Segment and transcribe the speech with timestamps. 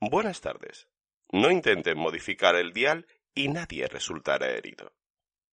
[0.00, 0.88] Buenas tardes.
[1.30, 4.94] No intenten modificar el dial y nadie resultará herido.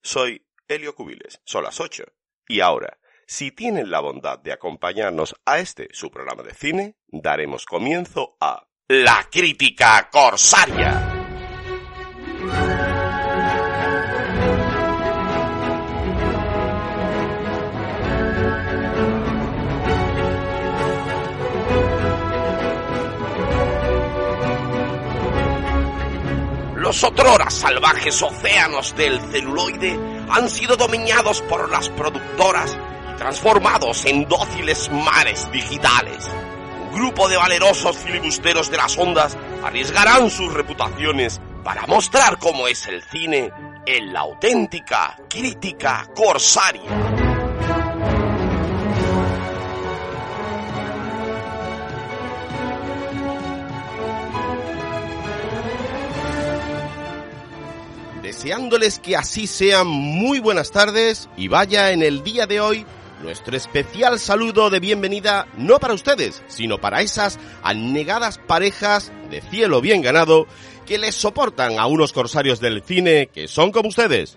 [0.01, 2.05] Soy Helio Cubiles, son las 8.
[2.47, 7.65] Y ahora, si tienen la bondad de acompañarnos a este su programa de cine, daremos
[7.65, 11.13] comienzo a La Crítica Corsaria.
[26.87, 29.99] Los otroras salvajes océanos del celuloide
[30.29, 32.77] han sido dominados por las productoras
[33.13, 36.31] y transformados en dóciles mares digitales.
[36.89, 42.87] Un grupo de valerosos filibusteros de las ondas arriesgarán sus reputaciones para mostrar cómo es
[42.87, 43.51] el cine
[43.85, 47.26] en la auténtica crítica corsaria.
[58.27, 62.85] Deseándoles que así sean muy buenas tardes y vaya en el día de hoy
[63.23, 69.79] nuestro especial saludo de bienvenida no para ustedes, sino para esas anegadas parejas de cielo
[69.79, 70.45] bien ganado
[70.85, 74.35] que les soportan a unos corsarios del cine que son como ustedes.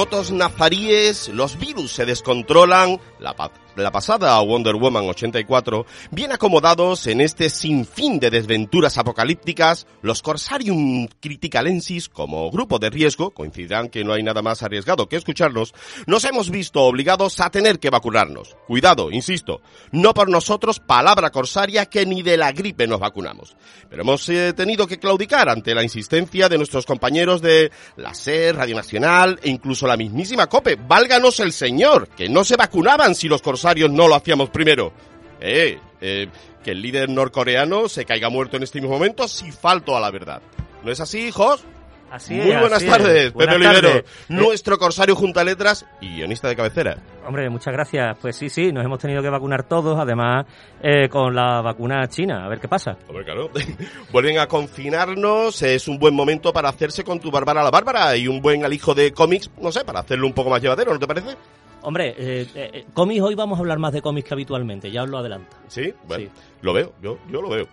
[0.00, 3.34] Terremotos nazaríes, los virus se descontrolan, la,
[3.76, 11.06] la pasada Wonder Woman 84, bien acomodados en este sinfín de desventuras apocalípticas, los Corsarium
[11.20, 15.74] Criticalensis, como grupo de riesgo, coincidirán que no hay nada más arriesgado que escucharlos,
[16.06, 18.56] nos hemos visto obligados a tener que vacunarnos.
[18.66, 19.60] Cuidado, insisto,
[19.92, 23.56] no por nosotros, palabra corsaria, que ni de la gripe nos vacunamos.
[23.88, 28.56] Pero hemos eh, tenido que claudicar ante la insistencia de nuestros compañeros de la SER,
[28.56, 30.76] Radio Nacional e incluso la mismísima COPE.
[30.76, 34.92] Válganos el señor, que no se vacunaban si los corsarios no lo hacíamos primero.
[35.40, 36.28] Eh, eh,
[36.64, 40.10] que el líder norcoreano se caiga muerto en este mismo momento si falto a la
[40.10, 40.42] verdad.
[40.82, 41.64] ¿No es así, hijos?
[42.10, 43.32] Así Muy es, buenas así tardes, es.
[43.32, 43.88] Pepe Buenas Olivero.
[43.88, 46.96] Eh, nuestro corsario junta letras y guionista de cabecera.
[47.26, 48.16] Hombre, muchas gracias.
[48.20, 50.46] Pues sí, sí, nos hemos tenido que vacunar todos, además
[50.82, 52.44] eh, con la vacuna china.
[52.44, 52.96] A ver qué pasa.
[53.08, 53.50] Hombre, claro.
[54.12, 58.26] Vuelven a confinarnos, es un buen momento para hacerse con tu Bárbara la Bárbara y
[58.26, 61.06] un buen alijo de cómics, no sé, para hacerlo un poco más llevadero, ¿no te
[61.06, 61.36] parece?
[61.82, 65.02] Hombre, eh, eh, eh, cómics, hoy vamos a hablar más de cómics que habitualmente, ya
[65.02, 65.56] os lo adelanto.
[65.68, 66.30] Sí, bueno, Sí.
[66.60, 67.68] lo veo, yo, yo lo veo.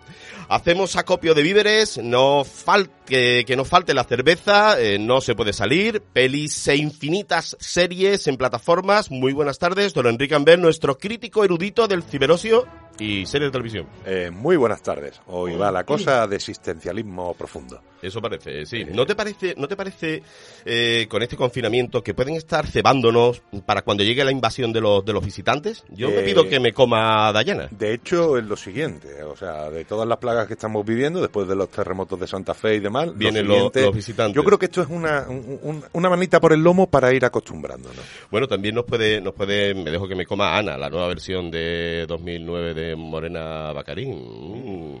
[0.48, 5.34] Hacemos acopio de víveres, no fal que, que no falte la cerveza, eh, no se
[5.34, 9.10] puede salir, pelis e infinitas series en plataformas.
[9.10, 12.66] Muy buenas tardes, don Enrique Amber, nuestro crítico erudito del ciberosio
[12.98, 13.86] y series de televisión.
[14.04, 15.20] Eh, muy buenas tardes.
[15.26, 17.80] Hoy va la cosa de existencialismo profundo.
[18.00, 18.84] Eso parece, sí.
[18.92, 20.22] ¿No te parece, no te parece
[20.64, 25.04] eh, con este confinamiento que pueden estar cebándonos para cuando llegue la invasión de los,
[25.04, 25.84] de los visitantes?
[25.90, 27.66] Yo me Eh, pido que me coma Dayana.
[27.72, 31.48] De hecho, es lo siguiente, o sea, de todas las plagas que estamos viviendo, después
[31.48, 34.34] de los terremotos de Santa Fe y demás, lo Vienen los- siguiente- los visitantes.
[34.36, 37.24] Yo creo que esto es una, un- un- una manita por el lomo para ir
[37.24, 37.98] acostumbrándonos.
[38.30, 41.50] Bueno, también nos puede, nos puede, me dejo que me coma Ana, la nueva versión
[41.50, 45.00] de 2009 de Morena Bacarín.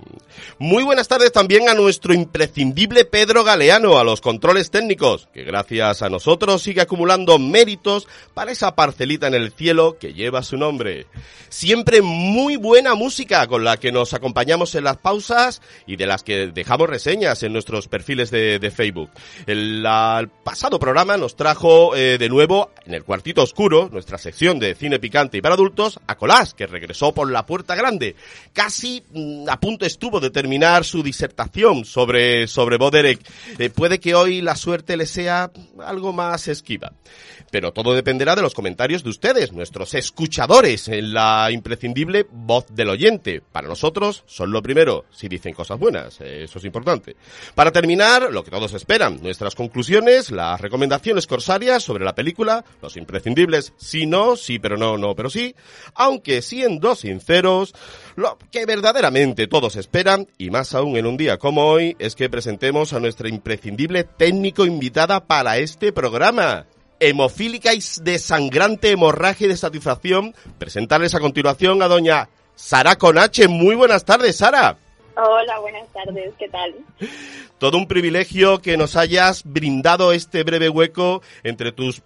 [0.58, 6.02] Muy buenas tardes también a nuestro imprescindible Pedro Galeano, a los controles técnicos, que gracias
[6.02, 11.06] a nosotros sigue acumulando méritos para esa parcelita en el cielo que lleva su nombre.
[11.48, 16.22] Siempre muy buena música con la que nos acompañamos en las pausas y de las
[16.22, 19.10] que dejamos reseñas en nuestros perfiles de, Facebook.
[19.46, 19.82] El
[20.44, 24.98] pasado programa nos trajo eh, de nuevo en el cuartito oscuro, nuestra sección de cine
[24.98, 28.16] picante y para adultos, a Colás, que regresó por la puerta grande.
[28.52, 33.20] Casi mm, a punto estuvo de terminar su disertación sobre, sobre Boderek.
[33.58, 35.50] Eh, puede que hoy la suerte le sea
[35.84, 36.92] algo más esquiva.
[37.50, 42.90] Pero todo dependerá de los comentarios de ustedes, nuestros escuchadores, en la imprescindible voz del
[42.90, 43.40] oyente.
[43.40, 47.16] Para nosotros son lo primero, si dicen cosas buenas, eso es importante.
[47.54, 52.96] Para terminar, lo que todos esperan, nuestras conclusiones, las recomendaciones corsarias sobre la película, los
[52.96, 55.54] imprescindibles, sí, no, sí, pero no, no, pero sí.
[55.94, 57.67] Aunque siendo sinceros,
[58.16, 62.30] lo que verdaderamente todos esperan y más aún en un día como hoy, es que
[62.30, 66.66] presentemos a nuestra imprescindible técnico invitada para este programa.
[67.00, 73.46] Hemofílica y de sangrante hemorragia y de satisfacción, presentarles a continuación a doña Sara Conache.
[73.46, 74.76] Muy buenas tardes, Sara.
[75.20, 76.74] Hola, buenas tardes, ¿qué tal?
[77.58, 82.02] Todo un privilegio que nos hayas brindado este breve hueco entre tus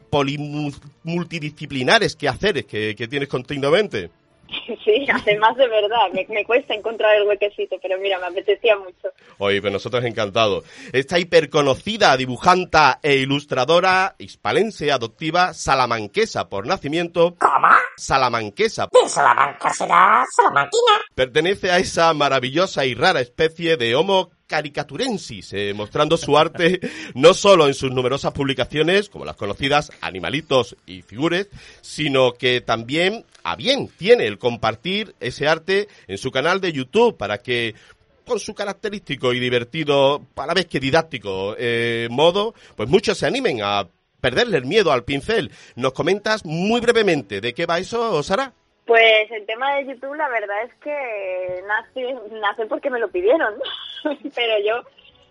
[1.03, 4.11] multidisciplinares quehaceres que, que tienes continuamente.
[4.85, 9.09] Sí, además de verdad, me, cuesta encontrar el huequecito, pero mira, me apetecía mucho.
[9.39, 10.65] Oye, pues nosotros encantados.
[10.93, 17.37] Esta hiperconocida dibujanta e ilustradora hispalense adoptiva salamanquesa por nacimiento.
[17.39, 17.69] ¿Cómo?
[17.97, 18.89] Salamanquesa.
[18.91, 20.93] ¿De Salamanca será salamanquina?
[21.15, 26.79] Pertenece a esa maravillosa y rara especie de Homo caricaturensis, eh, mostrando su arte
[27.15, 31.49] no solo en sus numerosas publicaciones, como las conocidas Animalitos y Figures,
[31.81, 37.17] sino que también a bien tiene el compartir ese arte en su canal de YouTube
[37.17, 37.75] para que
[38.27, 43.25] con su característico y divertido, a la vez que didáctico eh, modo, pues muchos se
[43.25, 43.89] animen a
[44.21, 45.51] perderle el miedo al pincel.
[45.77, 48.53] ¿Nos comentas muy brevemente de qué va eso, Sara?
[48.87, 53.55] Pues el tema de YouTube, la verdad es que nace, nace porque me lo pidieron,
[54.35, 54.83] pero yo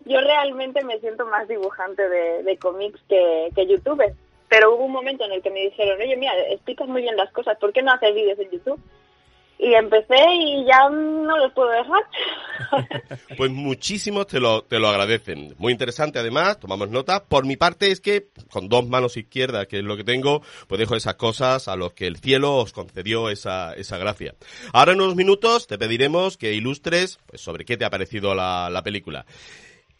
[0.06, 4.14] yo realmente me siento más dibujante de, cómics que, que youtuber.
[4.50, 7.32] Pero hubo un momento en el que me dijeron, oye, mira, explicas muy bien las
[7.32, 8.80] cosas, ¿por qué no haces vídeos en YouTube?
[9.62, 13.12] Y empecé y ya no los puedo dejar.
[13.38, 15.54] pues muchísimos te lo, te lo agradecen.
[15.60, 17.24] Muy interesante además, tomamos nota.
[17.24, 20.80] Por mi parte es que con dos manos izquierdas, que es lo que tengo, pues
[20.80, 24.34] dejo esas cosas a los que el cielo os concedió esa, esa gracia.
[24.74, 28.68] Ahora en unos minutos te pediremos que ilustres pues, sobre qué te ha parecido la,
[28.72, 29.26] la película.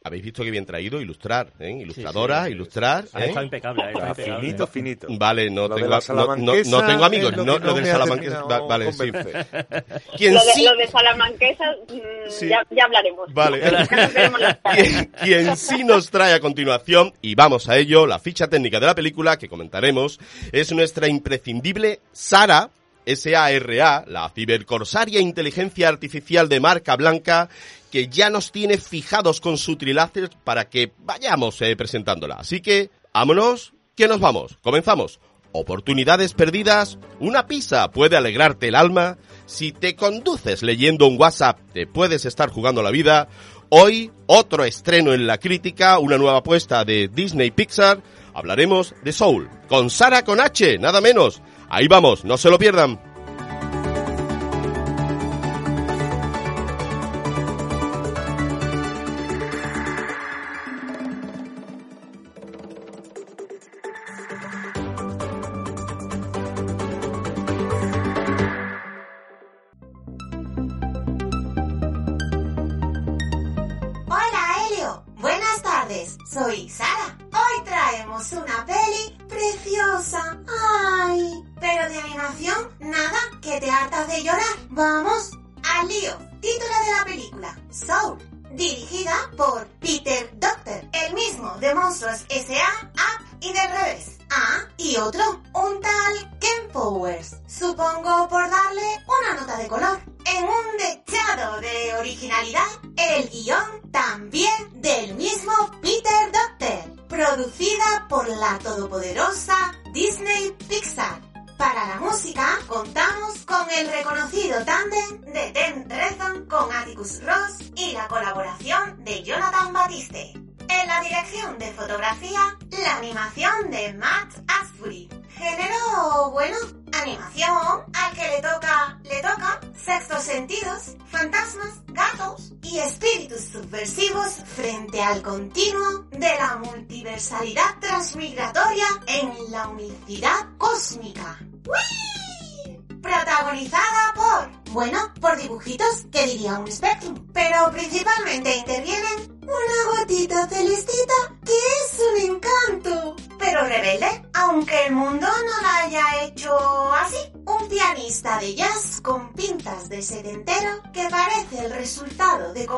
[0.04, 1.78] Habéis visto que bien traído ilustrar, ¿eh?
[1.80, 3.06] Ilustradora, ilustrar.
[3.16, 3.26] ¿eh?
[3.28, 3.84] Está impecable,
[4.16, 5.08] Finito, finito.
[5.12, 5.90] Vale, no, tengo,
[6.38, 7.38] no, no, tengo amigos.
[7.38, 8.44] No, lo de Salamanquesa.
[8.68, 9.12] vale, sí.
[10.18, 10.64] ¿Quién lo, de, sí?
[10.64, 13.32] lo de Salamanquesa, mm, ya, ya, hablaremos.
[13.32, 13.62] Vale.
[15.24, 18.96] quien, sí nos trae a continuación, y vamos a ello, la ficha técnica de la
[18.96, 20.20] película que comentaremos,
[20.52, 22.72] es nuestra imprescindible Sara,
[23.06, 27.50] SARA, la cibercorsaria inteligencia artificial de marca blanca
[27.92, 32.36] que ya nos tiene fijados con su triláser para que vayamos eh, presentándola.
[32.36, 34.58] Así que, vámonos, que nos vamos.
[34.62, 35.20] Comenzamos.
[35.54, 39.18] Oportunidades perdidas, una pizza puede alegrarte el alma.
[39.46, 43.28] Si te conduces leyendo un WhatsApp, te puedes estar jugando la vida.
[43.68, 48.02] Hoy, otro estreno en la crítica, una nueva apuesta de Disney Pixar.
[48.34, 51.42] Hablaremos de Soul, con Sara con H, nada menos.
[51.74, 53.00] Ahí vamos, no se lo pierdan.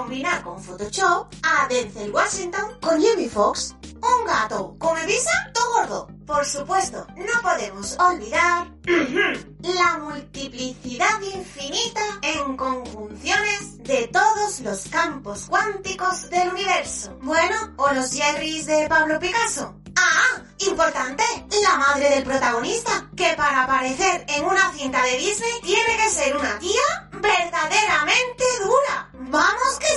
[0.04, 3.74] Combinar con Photoshop a Denzel Washington con Jimmy Fox.
[4.02, 6.08] Un gato come pizza, todo gordo.
[6.26, 8.68] Por supuesto, no podemos olvidar
[9.62, 17.18] la multiplicidad infinita en conjunciones de todos los campos cuánticos del universo.
[17.22, 19.74] Bueno, o los Jerrys de Pablo Picasso.
[19.96, 21.24] Ah, importante,
[21.62, 26.36] la madre del protagonista, que para aparecer en una cinta de Disney tiene que ser
[26.36, 29.13] una tía verdaderamente dura.
[29.34, 29.94] Vamos que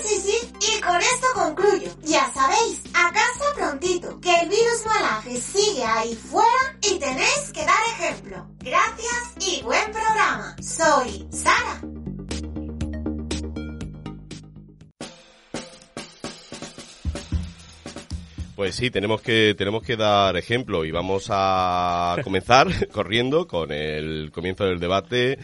[2.08, 7.60] Ya sabéis, a casa prontito, que el virus malaje sigue ahí fuera y tenéis que
[7.66, 8.48] dar ejemplo.
[8.60, 10.56] Gracias y buen programa.
[10.62, 11.82] Soy Sara.
[18.54, 24.30] Pues sí, tenemos que, tenemos que dar ejemplo y vamos a comenzar corriendo con el
[24.32, 25.38] comienzo del debate.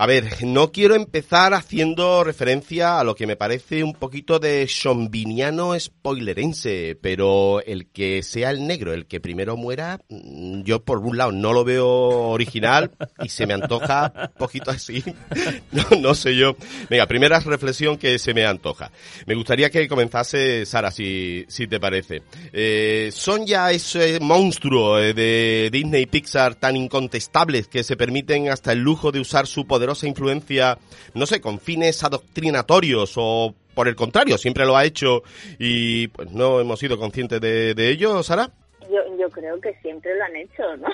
[0.00, 4.66] A ver, no quiero empezar haciendo referencia a lo que me parece un poquito de
[4.66, 11.00] chombiniano spoilerense, pero el que sea el negro el que primero muera, mm, yo por
[11.00, 12.92] un lado no lo veo original
[13.22, 15.04] y se me antoja un poquito así.
[16.00, 16.56] No, sé yo.
[16.88, 18.90] Venga, primera reflexión que se me antoja.
[19.26, 22.22] Me gustaría que comenzase Sara, si, si te parece.
[22.52, 28.48] Eh, son ya ese monstruo eh, de Disney y Pixar tan incontestables que se permiten
[28.48, 30.78] hasta el lujo de usar su poderosa influencia,
[31.14, 35.22] no sé, con fines adoctrinatorios o por el contrario, siempre lo ha hecho
[35.58, 38.50] y pues no hemos sido conscientes de, de ello, Sara.
[38.82, 40.88] Yo, yo creo que siempre lo han hecho, ¿no?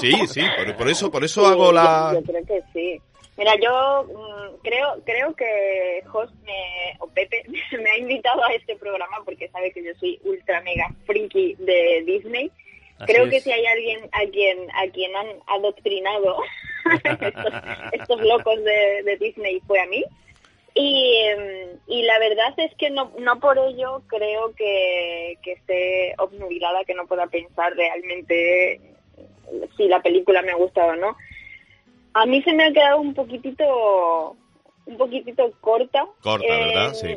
[0.00, 2.12] Sí, sí, por, por eso, por eso Sí, hago la...
[2.12, 3.00] Yo, yo creo que sí.
[3.36, 8.76] Mira, yo mm, creo creo que Jos me, o Pepe me ha invitado a este
[8.76, 12.50] programa porque sabe que yo soy ultra mega friki de Disney.
[12.98, 13.30] Así creo es.
[13.30, 16.38] que si hay alguien a quien a quien han adoctrinado
[16.92, 17.44] estos,
[17.92, 20.04] estos locos de, de Disney fue a mí.
[20.74, 26.14] Y, em, y la verdad es que no, no por ello creo que, que esté
[26.18, 28.80] obnubilada, que no pueda pensar realmente
[29.76, 31.16] si la película me ha gustado o no.
[32.12, 34.36] A mí se me ha quedado un poquitito,
[34.84, 36.06] un poquitito corta.
[36.20, 36.92] Corta, ¿verdad?
[36.92, 37.16] Sí.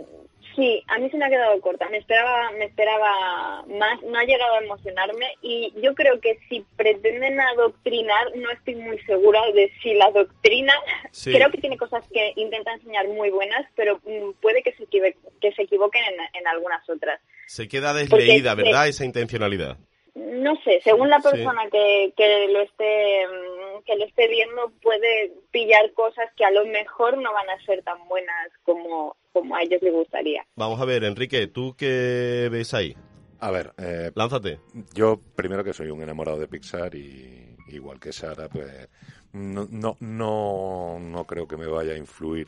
[0.55, 1.87] Sí, a mí se me ha quedado corta.
[1.89, 4.01] Me esperaba, me esperaba más.
[4.03, 8.99] No ha llegado a emocionarme y yo creo que si pretenden adoctrinar, no estoy muy
[9.03, 10.73] segura de si la doctrina.
[11.11, 11.31] Sí.
[11.31, 15.51] Creo que tiene cosas que intenta enseñar muy buenas, pero mm, puede que se, que
[15.53, 17.19] se equivoquen en, en algunas otras.
[17.47, 18.87] Se queda desleída, Porque- ¿verdad?
[18.87, 19.77] Esa intencionalidad.
[20.19, 21.29] No sé, según la Sí.
[21.29, 26.51] persona que, que lo esté mm, que lo esté viendo puede pillar cosas que a
[26.51, 30.45] lo mejor no van a ser tan buenas como, como a ellos les gustaría.
[30.55, 32.95] Vamos a ver, Enrique, ¿tú qué ves ahí?
[33.39, 34.59] A ver, eh, Lánzate.
[34.93, 38.89] yo primero que soy un enamorado de Pixar y igual que Sara, pues
[39.31, 42.47] no, no, no, no creo que me vaya a influir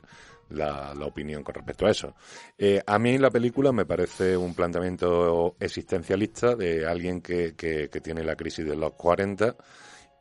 [0.51, 2.15] la, la opinión con respecto a eso.
[2.57, 8.01] Eh, a mí la película me parece un planteamiento existencialista de alguien que, que, que
[8.01, 9.55] tiene la crisis de los 40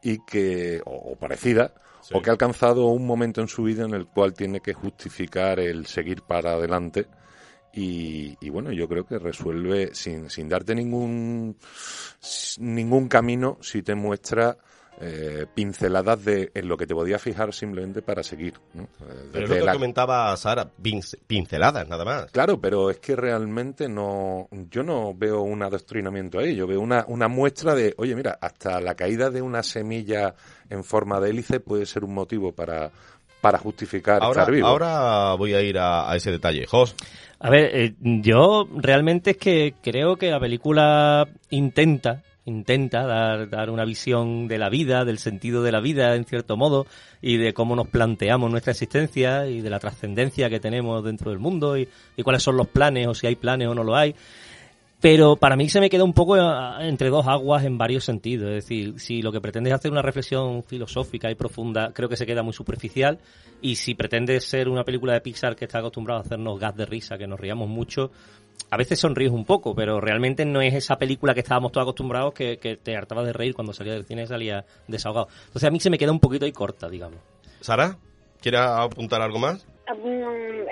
[0.02, 2.14] y que, o, o parecida, Sí.
[2.16, 5.60] o que ha alcanzado un momento en su vida en el cual tiene que justificar
[5.60, 7.06] el seguir para adelante.
[7.74, 11.56] Y, y bueno, yo creo que resuelve sin, sin darte ningún,
[12.58, 14.56] ningún camino si te muestra
[15.00, 18.54] eh, pinceladas de en lo que te podía fijar simplemente para seguir.
[18.74, 18.82] ¿no?
[18.82, 22.30] Eh, Pero es lo que la- comentaba Sara, pince- pinceladas, nada más.
[22.32, 27.04] Claro, pero es que realmente no, yo no veo un adoctrinamiento ahí, yo veo una,
[27.08, 30.34] una muestra de, oye, mira, hasta la caída de una semilla
[30.68, 32.90] en forma de hélice puede ser un motivo para,
[33.40, 34.66] para justificar Ahora, estar vivo.
[34.66, 36.66] ahora voy a ir a, a ese detalle.
[36.66, 36.94] Jos,
[37.38, 43.70] A ver, eh, yo realmente es que creo que la película intenta intenta dar, dar
[43.70, 46.86] una visión de la vida, del sentido de la vida, en cierto modo,
[47.22, 51.38] y de cómo nos planteamos nuestra existencia y de la trascendencia que tenemos dentro del
[51.38, 54.14] mundo y, y cuáles son los planes o si hay planes o no lo hay.
[55.00, 56.42] Pero para mí se me queda un poco eh,
[56.80, 58.50] entre dos aguas en varios sentidos.
[58.50, 62.16] Es decir, si lo que pretende es hacer una reflexión filosófica y profunda, creo que
[62.16, 63.18] se queda muy superficial.
[63.62, 66.84] Y si pretende ser una película de Pixar que está acostumbrado a hacernos gas de
[66.84, 68.10] risa, que nos riamos mucho,
[68.70, 72.34] a veces sonríes un poco, pero realmente no es esa película que estábamos todos acostumbrados
[72.34, 75.28] que, que te hartabas de reír cuando salía del cine y salía desahogado.
[75.46, 77.18] Entonces a mí se me queda un poquito ahí corta, digamos.
[77.60, 77.96] Sara,
[78.40, 79.66] ¿quieres apuntar algo más?
[79.94, 80.68] Mm,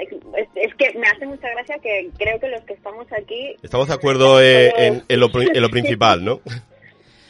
[0.55, 3.95] Es, que me hace mucha gracia que creo que los que estamos aquí Estamos de
[3.95, 6.41] acuerdo eh, en, en lo, en lo principal, ¿no?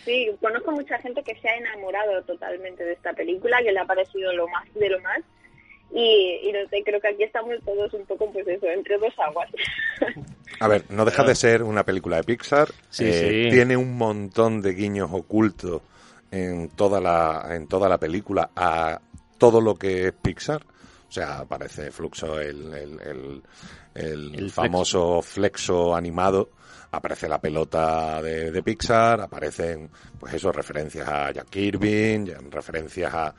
[0.05, 3.85] Sí, conozco mucha gente que se ha enamorado totalmente de esta película, que le ha
[3.85, 5.21] parecido lo más de lo más.
[5.93, 9.13] Y, y no sé, creo que aquí estamos todos un poco, pues eso, entre dos
[9.19, 9.51] aguas.
[10.61, 12.69] A ver, no deja de ser una película de Pixar.
[12.91, 13.55] Sí, eh, sí.
[13.55, 15.83] Tiene un montón de guiños ocultos
[16.31, 19.01] en toda la en toda la película a
[19.39, 20.63] todo lo que es Pixar.
[21.09, 23.43] O sea, aparece Fluxo, el, el,
[23.95, 26.51] el, el famoso flexo animado.
[26.91, 33.35] Aparece la pelota de, de Pixar, aparecen, pues eso, referencias a Jack Kirby, referencias a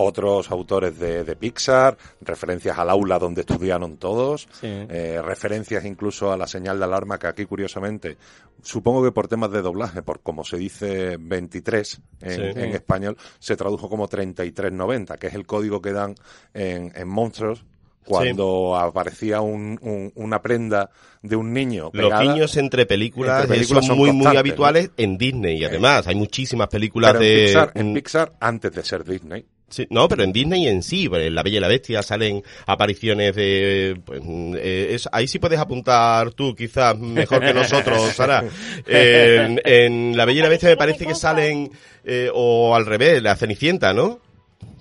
[0.00, 4.66] otros autores de, de Pixar, referencias al aula donde estudiaron todos, Sí.
[4.66, 8.16] eh, referencias incluso a la señal de alarma que aquí curiosamente,
[8.62, 12.42] supongo que por temas de doblaje, por como se dice 23 en, Sí.
[12.60, 16.14] en español, se tradujo como 3390, que es el código que dan
[16.54, 17.64] en, en Monsters
[18.04, 20.90] cuando aparecía un- un- una prenda
[21.22, 22.22] de un niño Los pegada.
[22.22, 25.58] guiños entre películas, Entre películas son muy, muy habituales en Disney.
[25.58, 27.44] Y además, hay muchísimas películas pero en de...
[27.44, 29.44] Pixar, en Pixar antes de ser Disney.
[29.70, 32.42] Sí, no, pero en Disney en sí, pues, en La Bella y la Bestia salen
[32.66, 33.98] apariciones de...
[34.04, 34.20] Pues,
[34.56, 38.44] eh, es- ahí sí puedes apuntar tú, quizás mejor que nosotros, Sara.
[38.86, 41.70] En, en La Bella y la Bestia me parece que salen,
[42.04, 44.20] eh, o al revés, la Cenicienta, ¿no?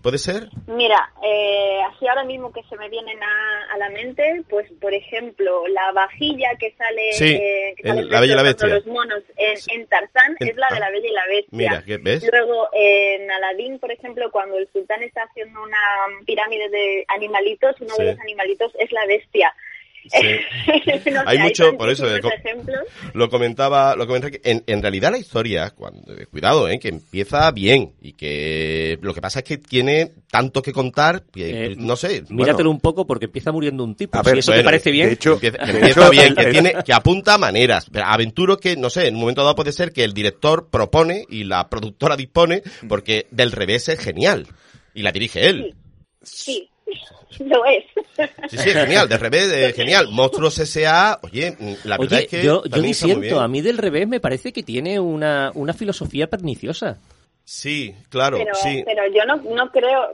[0.01, 0.47] ¿Puede ser?
[0.67, 4.93] Mira, eh, así ahora mismo que se me vienen a, a la mente, pues por
[4.93, 8.75] ejemplo, la vajilla que sale, Sí, eh, que sale La Bella y la destrozando Bestia.
[8.75, 10.79] los monos en, en Tarzán En- es la de ah.
[10.79, 11.49] la Bella y la Bestia.
[11.57, 12.25] Mira, ¿qué ves?
[12.31, 15.77] Luego en Aladín, por ejemplo, cuando el sultán está haciendo una
[16.25, 18.03] pirámide de animalitos, uno Sí.
[18.03, 19.53] de los animalitos es la bestia.
[20.11, 20.27] Sí.
[21.09, 22.79] No sé, Hay mucho, por eso, ejemplos.
[23.13, 27.49] Lo comentaba, lo comentaba que en, en realidad la historia, cuando, cuidado, eh, que empieza
[27.51, 31.95] bien y que lo que pasa es que tiene tanto que contar, que, Eh, no
[31.95, 32.23] sé.
[32.29, 34.17] Míratelo bueno, un poco porque empieza muriendo un tipo.
[34.17, 36.11] A ver, si eso bueno, te parece bien, de hecho, empieza, que de empieza hecho,
[36.11, 37.87] bien, que tiene, que apunta maneras.
[37.91, 41.25] Pero aventuro que, no sé, en un momento dado puede ser que el director propone
[41.29, 44.47] y la productora dispone, porque del revés es genial.
[44.93, 45.75] Y la dirige él.
[46.21, 46.69] Sí,
[47.39, 47.83] lo es.
[48.49, 50.09] Sí, sí, genial, del revés es genial.
[50.11, 54.07] Monstruos S.A., oye, la verdad Oye, es que yo, yo disiento, a mí del revés
[54.07, 56.97] me parece que tiene una, una filosofía perniciosa.
[57.51, 58.83] Sí, claro, pero, sí.
[58.85, 60.13] pero yo no, no creo,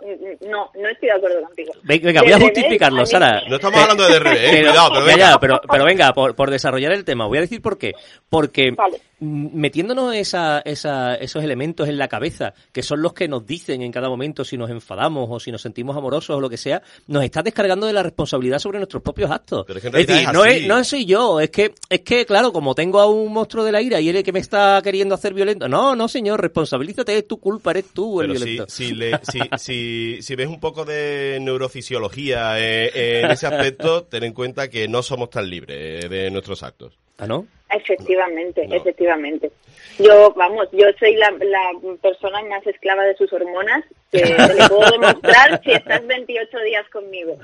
[0.49, 1.73] no, no estoy de acuerdo contigo.
[1.83, 3.41] Venga, voy a justificarlo, a Sara.
[3.49, 5.31] No estamos hablando de revés, eh, cuidado, pero ya, venga.
[5.31, 7.91] ya, pero, pero venga, por, por desarrollar el tema, voy a decir por qué.
[8.29, 9.01] Porque Vale.
[9.19, 13.91] metiéndonos esa, esa, esos elementos en la cabeza, que son los que nos dicen en
[13.91, 17.21] cada momento si nos enfadamos o si nos sentimos amorosos o lo que sea, nos
[17.25, 19.65] está descargando de la responsabilidad sobre nuestros propios actos.
[19.67, 21.75] Pero es que en es realidad decir, es no, es, no soy yo, es que,
[21.89, 24.23] es que, claro, como tengo a un monstruo de la ira y él es el
[24.23, 25.67] que me está queriendo hacer violento.
[25.67, 28.70] No, no, señor, responsabilízate, es tu culpa, eres tú el Pero si, violento.
[28.72, 34.24] si, le- si, si, si ves un poco de neurofisiología eh, en ese aspecto, ten
[34.24, 36.98] en cuenta que no somos tan libres eh, de nuestros actos.
[37.17, 37.48] ¿Ah, no?
[37.70, 38.75] Efectivamente, No.
[38.75, 39.51] efectivamente.
[40.00, 44.68] Yo, vamos, yo soy la, la persona más esclava de sus hormonas, que te lo
[44.68, 47.38] puedo demostrar si estás 28 días conmigo.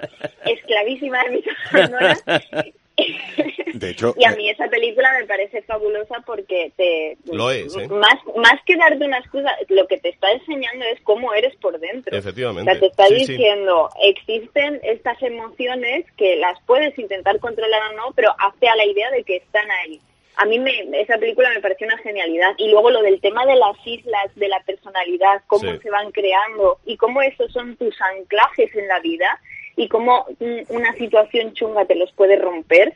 [0.46, 2.24] Esclavísima de mis hormonas.
[3.74, 7.88] De hecho, y a mí esa película me parece fabulosa porque te Lo es, ¿eh?
[7.88, 11.80] más más que darte una excusa, lo que te está enseñando es cómo eres por
[11.80, 12.16] dentro.
[12.16, 12.70] Efectivamente.
[12.70, 13.32] O sea, te está Sí, sí.
[13.34, 18.86] diciendo, existen estas emociones que las puedes intentar controlar o no, pero hazte a la
[18.86, 20.00] idea de que están ahí.
[20.36, 22.54] A mí me, esa película me pareció una genialidad.
[22.58, 25.80] Y luego lo del tema de las islas, de la personalidad, cómo Sí.
[25.84, 29.40] se van creando y cómo esos son tus anclajes en la vida
[29.76, 30.26] y cómo
[30.70, 32.94] una situación chunga te los puede romper.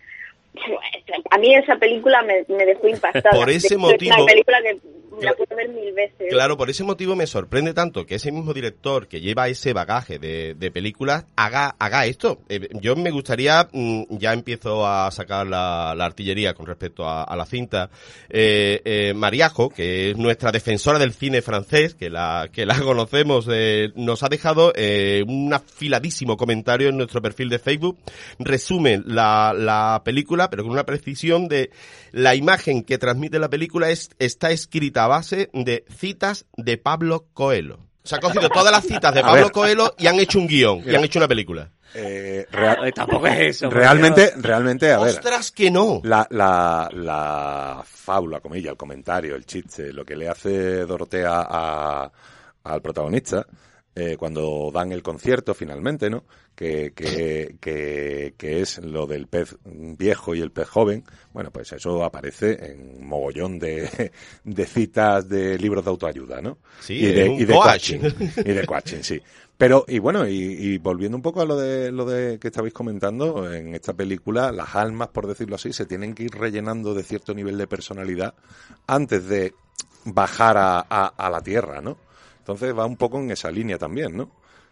[1.32, 3.32] A mí esa película me, me dejó impactada.
[3.38, 4.80] Por ese De hecho, Es motivo- una película que
[5.22, 6.28] la puedo ver mil veces.
[6.30, 10.20] Claro, por ese motivo me sorprende tanto que ese mismo director que lleva ese bagaje
[10.20, 12.40] de, de películas haga, haga esto.
[12.50, 17.24] Eh, yo me gustaría, mm, ya empiezo a sacar la, la artillería con respecto a,
[17.24, 17.90] a la cinta,
[18.30, 23.48] eh, eh, Mariajo, que es nuestra defensora del cine francés, que la, que la conocemos,
[23.96, 27.98] nos ha dejado eh, un afiladísimo comentario en nuestro perfil de Facebook.
[28.38, 31.72] Resume la, la película, pero con una precisión de
[32.12, 37.28] la imagen que transmite la película es, está escrita a base de citas de Pablo
[37.34, 37.80] Coelho.
[38.04, 39.52] Se han cogido todas las citas de Pablo.
[39.52, 41.72] Coelho y han hecho un guion, y han hecho una película.
[41.96, 43.70] eh, rea- Eh, tampoco es eso.
[43.70, 46.02] realmente, realmente, a ver, ¡Ostras que no!
[46.04, 52.12] la, la, la fábula, comilla, el comentario, el chiste, lo que le hace Dorotea a-
[52.66, 53.46] al protagonista
[53.96, 56.26] eh, cuando dan el concierto finalmente, ¿no?
[56.54, 61.04] Que, que, que, que es lo del pez viejo y el pez joven.
[61.34, 64.12] Bueno, pues eso aparece en mogollón de,
[64.44, 66.58] de citas de libros de autoayuda, ¿no?
[66.80, 68.00] Sí, y de, y de coaching.
[68.00, 68.28] coaching.
[68.46, 69.22] Y de coaching, sí.
[69.58, 72.74] Pero, y bueno, y, y volviendo un poco a lo de lo de que estabais
[72.74, 77.04] comentando, en esta película, las almas, por decirlo así, se tienen que ir rellenando de
[77.04, 78.34] cierto nivel de personalidad
[78.88, 79.54] antes de
[80.04, 81.98] bajar a, a- a la tierra, ¿no?
[82.46, 84.30] Entonces va un poco en esa línea también, ¿no?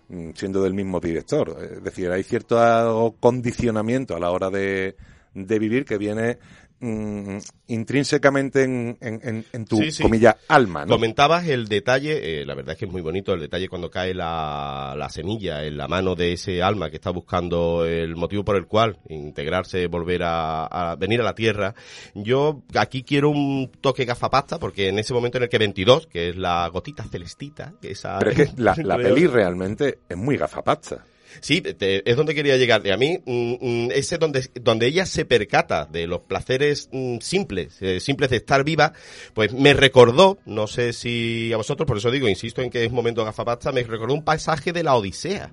[0.09, 1.57] Mm, Siendo del mismo director.
[1.59, 4.95] Es decir, hay cierto condicionamiento a la hora de,
[5.33, 6.38] de vivir que viene
[6.84, 10.04] mm, intrínsecamente en, en- en- en tu, Sí, sí.
[10.04, 10.93] comilla, alma, ¿no?
[10.93, 14.13] Comentabas el detalle, eh, la verdad es que es muy bonito el detalle cuando cae
[14.13, 18.56] la, la semilla en la mano de ese alma que está buscando el motivo por
[18.58, 21.74] el cual integrarse, volver a, a venir a la Tierra.
[22.13, 26.30] Yo aquí quiero un toque gafapasta porque en ese momento en el que 22, que
[26.30, 28.19] es la gotita celestita, que esa...
[28.19, 31.06] Pero es que la, la peli realmente es muy gafapasta.
[31.39, 32.86] Sí, te- es donde quería llegar.
[32.86, 37.17] Y a mí, mm, mm, ese donde, donde ella se percata de los placeres mm,
[37.19, 38.93] simples, eh, simples de estar viva,
[39.34, 42.91] pues me recordó, no sé si a vosotros, por eso digo, insisto en que es
[42.91, 45.52] momento gafapasta, me recordó un pasaje de la Odisea.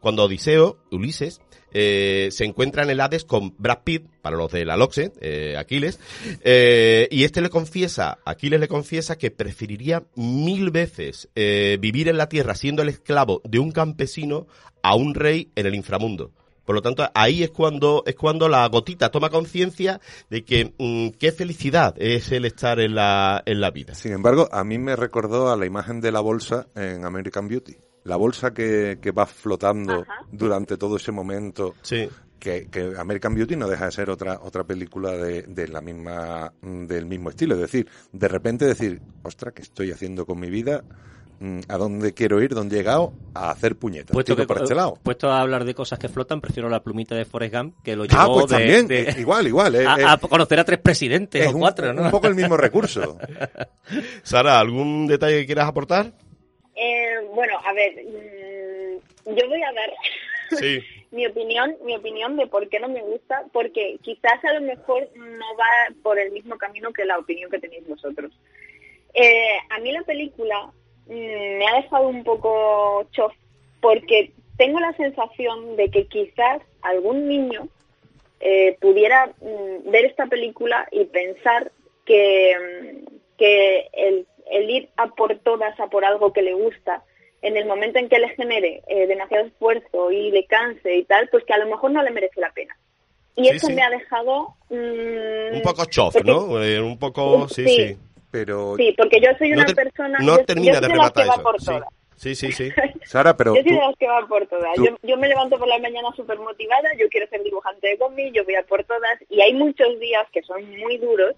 [0.00, 1.40] Cuando Odiseo, Ulises,
[1.72, 5.56] eh, se encuentra en el Hades con Brad Pitt, para los de la Loxe, eh,
[5.58, 6.00] Aquiles,
[6.42, 12.16] eh, y este le confiesa, Aquiles le confiesa que preferiría mil veces eh, vivir en
[12.16, 14.46] la tierra siendo el esclavo de un campesino
[14.82, 16.32] a un rey en el inframundo.
[16.64, 21.10] Por lo tanto, ahí es cuando es cuando la gotita toma conciencia de que mm,
[21.18, 23.94] qué felicidad es el estar en la, en la vida.
[23.94, 27.76] Sin embargo, a mí me recordó a la imagen de la bolsa en American Beauty.
[28.06, 30.20] La bolsa que, que va flotando Ajá.
[30.30, 31.74] durante todo ese momento.
[31.82, 32.08] Sí.
[32.38, 36.52] Que, que American Beauty no deja de ser otra otra película de, de la misma
[36.62, 37.54] del mismo estilo.
[37.54, 40.84] Es decir, de repente decir, ostras, ¿qué estoy haciendo con mi vida?
[41.40, 42.54] Mm, ¿A dónde quiero ir?
[42.54, 43.12] ¿Dónde he llegado?
[43.34, 44.12] A hacer puñetas.
[44.12, 44.98] Puesto, Tiro que, por este lado.
[45.02, 48.04] puesto a hablar de cosas que flotan, prefiero la plumita de Forrest Gump, que lo
[48.04, 48.86] Ah, llevó pues de, también.
[48.86, 49.74] de- eh, igual, igual.
[49.74, 52.02] eh, a, eh, a conocer a tres presidentes es o un- cuatro, ¿no?
[52.04, 53.18] un poco el mismo recurso.
[54.22, 56.12] Sara, ¿algún detalle que quieras aportar?
[56.76, 59.92] Eh, bueno, a ver, mm, yo voy a dar
[60.58, 60.80] Sí.
[61.10, 65.08] mi opinión, mi opinión de por qué no me gusta, porque quizás a lo mejor
[65.16, 68.30] no va por el mismo camino que la opinión que tenéis vosotros.
[69.14, 70.70] Eh, a mí la película
[71.06, 73.32] mm, me ha dejado un poco chof,
[73.80, 77.68] porque tengo la sensación de que quizás algún niño
[78.40, 81.72] eh, pudiera mm, ver esta película y pensar
[82.04, 87.02] que, mm, que el, el ir a por todas, a por algo que le gusta,
[87.42, 91.28] en el momento en que le genere eh, demasiado esfuerzo y le canse y tal,
[91.28, 92.76] pues que a lo mejor no le merece la pena.
[93.36, 93.74] Y Sí, eso sí.
[93.74, 94.54] me ha dejado...
[94.70, 96.62] mm, Un poco chof, porque- ¿no?
[96.62, 97.76] Eh, un poco, sí, Sí.
[97.88, 97.96] sí.
[98.30, 100.18] Pero, Sí, porque yo soy No una te- persona...
[100.20, 101.42] no yo, termina yo de soy de las que rematar va eso.
[101.42, 101.66] por Sí.
[101.66, 101.88] todas.
[102.16, 102.70] Sí, sí, sí.
[103.04, 104.72] Sara, pero yo soy tú- de las que va por todas.
[105.02, 108.44] yo me levanto por la mañana súper motivada, yo quiero ser dibujante de cómic, yo
[108.44, 111.34] voy a por todas y hay muchos días que son muy duros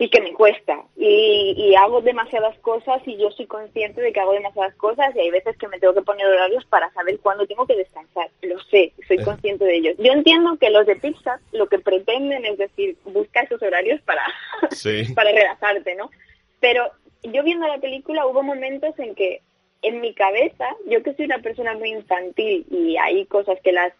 [0.00, 4.20] y que me cuesta y, y hago demasiadas cosas y yo soy consciente de que
[4.20, 7.46] hago demasiadas cosas y hay veces que me tengo que poner horarios para saber cuándo
[7.46, 8.30] tengo que descansar.
[8.42, 9.90] Lo sé, soy consciente de ello.
[9.98, 14.22] Yo entiendo que los de Pixar lo que pretenden es decir, busca esos horarios para
[14.70, 15.12] Sí.
[15.14, 16.10] para relajarte, ¿no?
[16.60, 16.90] Pero
[17.24, 19.42] yo viendo la película hubo momentos en que
[19.82, 23.92] en mi cabeza, yo que soy una persona muy infantil y hay cosas que las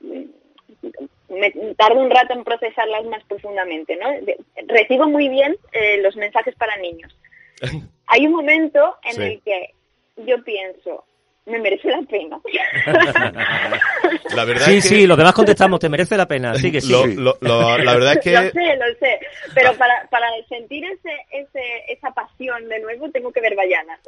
[1.29, 4.11] me tardo un rato en procesarlas más profundamente, ¿no?
[4.23, 7.15] De- recibo muy bien eh, los mensajes para niños.
[8.07, 9.23] Hay un momento en Sí.
[9.23, 9.75] el que
[10.27, 11.05] yo pienso,
[11.47, 12.39] me merece la pena.
[14.35, 16.81] La verdad Sí, es que sí, los demás contestamos, te merece la pena, así que
[16.81, 16.91] sí.
[16.93, 19.19] lo- lo- lo- la verdad es que Lo sé, lo sé,
[19.55, 23.99] pero para, para sentir ese, ese, esa pasión de nuevo tengo que ver Bayana.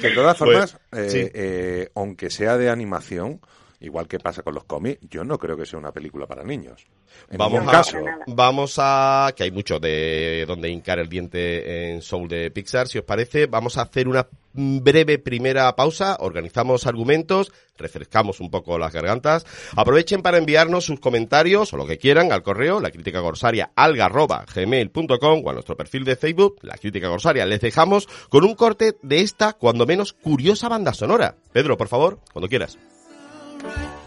[0.00, 1.30] De todas formas, Pues, eh, sí.
[1.34, 3.40] eh, aunque sea de animación,
[3.82, 6.86] igual que pasa con los cómics, yo no creo que sea una película para niños.
[7.30, 7.98] En Vamos a, caso.
[8.26, 12.98] vamos a, que hay mucho de donde hincar el diente en Soul de Pixar, si
[12.98, 18.92] os parece, vamos a hacer una breve primera pausa, organizamos argumentos, refrescamos un poco las
[18.92, 23.72] gargantas, aprovechen para enviarnos sus comentarios o lo que quieran al correo, la crítica corsaria
[23.74, 27.46] alga@gmail.com o a nuestro perfil de Facebook, la crítica corsaria.
[27.46, 31.34] Les dejamos con un corte de esta, cuando menos, curiosa banda sonora.
[31.52, 32.78] Pedro, por favor, cuando quieras.
[33.62, 34.01] Right.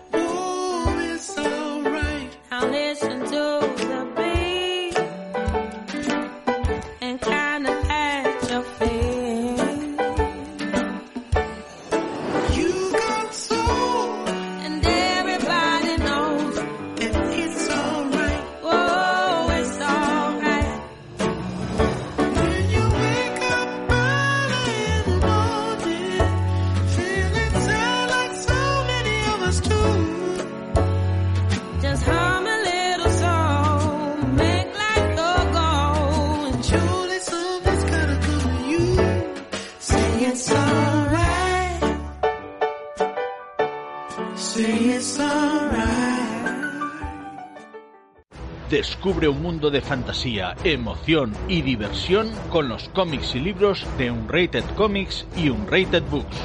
[49.05, 54.63] Descubre un mundo de fantasía, emoción y diversión con los cómics y libros de Unrated
[54.75, 56.35] Comics y Unrated Books.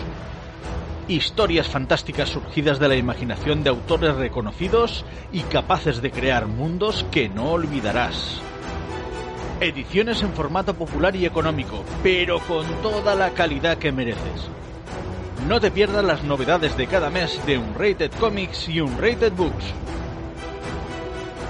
[1.08, 7.30] Historias fantásticas surgidas de la imaginación de autores reconocidos y capaces de crear mundos que
[7.30, 8.42] no olvidarás.
[9.62, 14.50] Ediciones en formato popular y económico, pero con toda la calidad que mereces.
[15.48, 19.64] No te pierdas las novedades de cada mes de Unrated Comics y Unrated Books.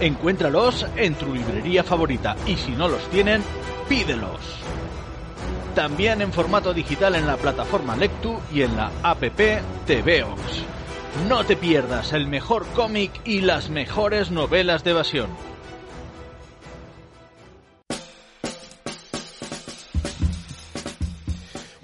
[0.01, 3.43] Encuéntralos en tu librería favorita y si no los tienen,
[3.87, 4.41] pídelos.
[5.75, 10.65] También en formato digital en la plataforma Lectu y en la app TVOX.
[11.29, 15.50] No te pierdas el mejor cómic y las mejores novelas de evasión.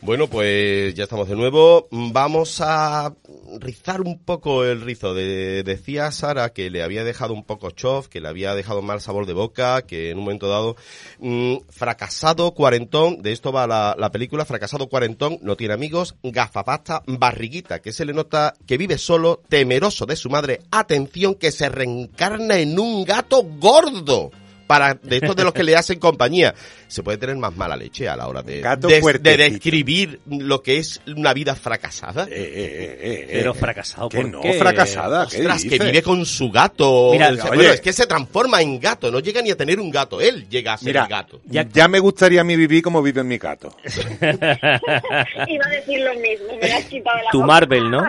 [0.07, 1.89] Bueno, pues ya estamos de nuevo.
[1.91, 3.13] Vamos a
[3.59, 5.15] rizar un poco el rizo.
[5.15, 9.01] De- decía Sara que le había dejado un poco chof, que le había dejado mal
[9.01, 10.77] sabor de boca, que en un momento dado,
[11.19, 17.03] mm, fracasado cuarentón, de esto va la, la película, fracasado cuarentón, no tiene amigos, gafapasta,
[17.09, 21.69] barriguita, que se le nota que vive solo, temeroso de su madre, atención, que se
[21.69, 24.31] reencarna en un gato gordo.
[24.67, 26.55] Para, de estos de los que le hacen compañía.
[26.89, 31.01] Se puede tener más mala leche a la hora de, de- describir lo que es
[31.07, 32.25] una vida fracasada.
[32.25, 34.53] Eh, eh, eh, eh, Pero fracasado, Que ¿por no, qué?
[34.55, 35.27] fracasada.
[35.29, 37.11] ¿qué Ostras, que vive con su gato.
[37.13, 37.57] Mira, O sea, oye.
[37.57, 40.49] bueno, es que se transforma en gato, no llega ni a tener un gato, él
[40.49, 41.41] llega a ser Mira, el gato.
[41.47, 41.89] ya...
[41.89, 43.75] me gustaría a mí vivir como vive mi gato.
[44.21, 47.47] Iba a decir lo mismo, me has quitado la Tu boca.
[47.47, 48.03] Marvel, ¿no?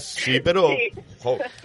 [0.00, 0.68] Sí, pero...
[0.70, 0.92] Sí.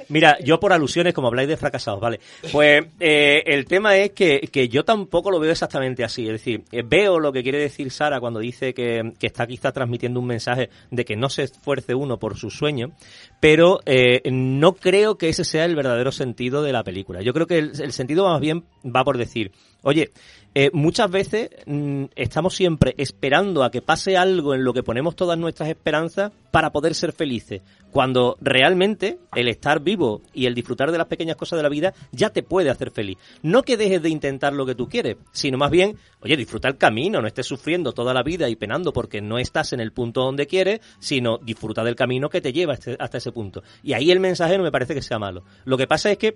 [0.10, 2.20] Mira, yo por alusiones, como habláis de fracasados, ¿vale?
[2.52, 6.26] Pues eh, el tema es que, que yo tampoco lo veo exactamente así.
[6.26, 9.72] Es decir, eh, veo lo que quiere decir Sara cuando dice que, que está quizá
[9.72, 12.92] transmitiendo un mensaje de que no se esfuerce uno por su sueño,
[13.40, 17.22] pero eh, no creo que ese sea el verdadero sentido de la película.
[17.22, 19.52] Yo creo que el sentido más bien va por decir,
[19.84, 20.12] oye,
[20.54, 25.16] eh, muchas veces mm, estamos siempre esperando a que pase algo en lo que ponemos
[25.16, 30.92] todas nuestras esperanzas para poder ser felices, cuando realmente el estar vivo y el disfrutar
[30.92, 33.18] de las pequeñas cosas de la vida ya te puede hacer feliz.
[33.42, 36.78] No que dejes de intentar lo que tú quieres, sino más bien, oye, disfruta el
[36.78, 40.22] camino, no estés sufriendo toda la vida y penando porque no estás en el punto
[40.22, 43.64] donde quieres, sino disfruta del camino que te lleva hasta- hasta ese punto.
[43.84, 45.44] Y ahí el mensaje no me parece que sea malo.
[45.64, 46.36] Lo que pasa es que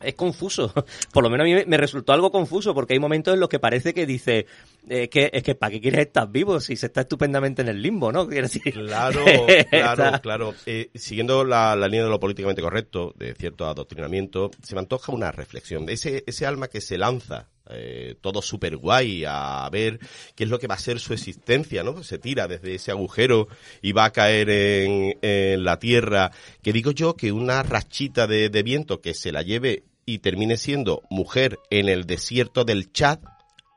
[0.00, 0.72] es confuso.
[1.12, 3.58] Por lo menos a mí me- resultó algo confuso porque hay momentos en los que
[3.58, 4.46] parece que dice
[4.88, 7.80] eh, que es que para qué quieres estar vivo si se está estupendamente en el
[7.82, 8.24] limbo, ¿no?
[8.26, 9.24] Decir, Claro,
[9.70, 10.54] claro, claro.
[10.66, 15.12] Eh, siguiendo la, la línea de lo políticamente correcto, de cierto adoctrinamiento, se me antoja
[15.12, 15.88] una reflexión.
[15.88, 19.98] Ese, ese alma que se lanza, eh, todo súper guay, a ver
[20.34, 22.02] qué es lo que va a ser su existencia, ¿no?
[22.02, 23.48] Se tira desde ese agujero
[23.82, 26.30] y va a caer en, en la tierra.
[26.62, 30.56] Que digo yo que una rachita de, de viento que se la lleve y termine
[30.56, 33.18] siendo mujer en el desierto del Chad,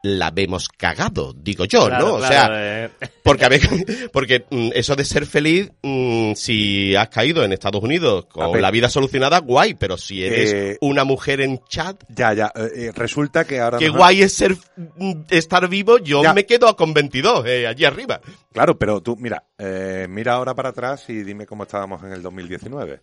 [0.03, 2.13] la vemos cagado, digo yo, Claro, ¿no?
[2.15, 2.89] O claro, sea, eh,
[3.23, 3.61] porque, a ver,
[4.11, 8.61] porque mm, eso de ser feliz, mm, si has caído en Estados Unidos A con
[8.61, 12.51] la vida solucionada, guay, pero si eres Eh, una mujer en Chad, Ya, ya.
[12.55, 13.77] eh, resulta que ahora...
[13.77, 14.55] qué guay es ser,
[14.97, 16.33] mm, estar vivo, yo Ya.
[16.33, 18.21] me quedo con 22, eh, allí arriba.
[18.53, 22.23] Claro, pero tú, mira, eh, mira ahora para atrás y dime cómo estábamos en el
[22.23, 23.01] 2019.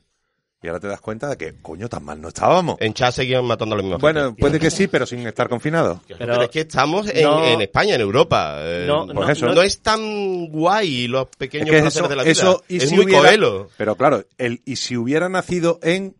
[0.61, 2.79] Y ahora te das cuenta de que, coño, tan mal no estábamos.
[2.81, 4.41] En Chad seguían matando a la misma Bueno, gente.
[4.41, 6.01] puede que sí, pero sin estar confinados.
[6.09, 8.57] pero, pero- es que estamos en, no- en España, en Europa.
[8.59, 11.97] eh, No, pues no, eso, no- no, es tan guay los pequeños Es que placeres
[11.97, 12.33] eso- de la vida.
[12.33, 13.69] eso, y es si muy hubiera- coelo.
[13.77, 16.17] Pero claro, el, y si hubiera nacido en...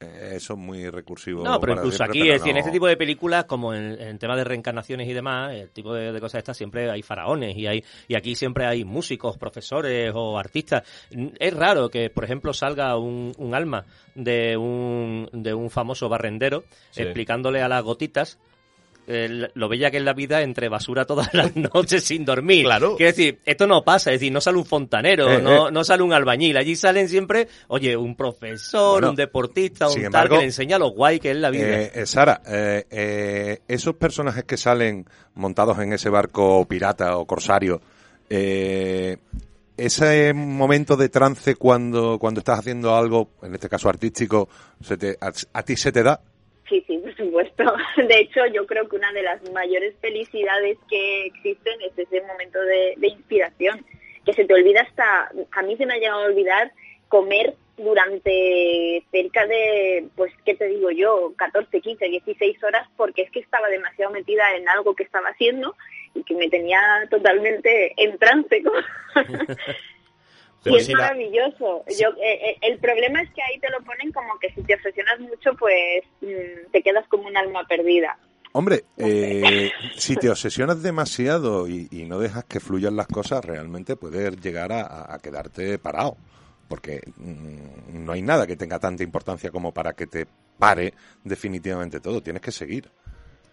[0.00, 1.42] eh, eso es muy recursivo.
[1.42, 3.74] No, pero para incluso siempre, aquí, pero es decir, en este tipo de películas, como
[3.74, 7.02] en, en temas de reencarnaciones y demás, el tipo de, de cosas estas, siempre hay
[7.02, 10.82] faraones y hay y aquí siempre hay músicos, profesores o artistas.
[11.38, 13.84] Es raro que, por ejemplo, salga un, un alma
[14.14, 17.02] de un, de un famoso barrendero Sí.
[17.02, 18.38] explicándole a las gotitas
[19.08, 22.64] lo bella que es la vida entre basura todas las noches sin dormir.
[22.64, 22.96] Claro.
[22.96, 25.72] Quiero decir, esto no pasa, es decir, no sale un fontanero, Eh, no, eh.
[25.72, 30.28] no sale un albañil, allí salen siempre, oye, un profesor, Bueno, un deportista, un tal
[30.28, 31.66] que le enseña lo guay que es la vida.
[31.66, 32.42] Eh, Sara,
[32.90, 37.80] esos personajes que salen montados en ese barco pirata o corsario,
[38.30, 39.16] eh,
[39.76, 44.48] ese momento de trance cuando, cuando estás haciendo algo, en este caso artístico,
[44.82, 46.20] se te, a, a ti se te da.
[46.68, 47.64] Sí, sí, por supuesto.
[47.96, 52.60] De hecho, yo creo que una de las mayores felicidades que existen es ese momento
[52.60, 53.84] de, inspiración,
[54.24, 56.72] que se te olvida hasta, a mí se me ha llegado a olvidar
[57.08, 61.32] comer durante cerca de, pues, ¿qué te digo yo?
[61.36, 65.74] 14, 15, 16 horas, porque es que estaba demasiado metida en algo que estaba haciendo
[66.14, 68.62] y que me tenía totalmente en trance.
[70.60, 71.84] Y Pero es si la- maravilloso.
[71.98, 74.74] Yo, eh, eh, el problema es que ahí te lo ponen como que si te
[74.74, 78.18] obsesionas mucho, pues mm, te quedas como un alma perdida.
[78.52, 83.94] Hombre, eh, si te obsesionas demasiado y, y no dejas que fluyan las cosas, realmente
[83.96, 86.16] puedes llegar a, a quedarte parado.
[86.68, 90.26] Porque mm, no hay nada que tenga tanta importancia como para que te
[90.58, 90.92] pare
[91.24, 92.20] definitivamente todo.
[92.22, 92.90] Tienes que seguir.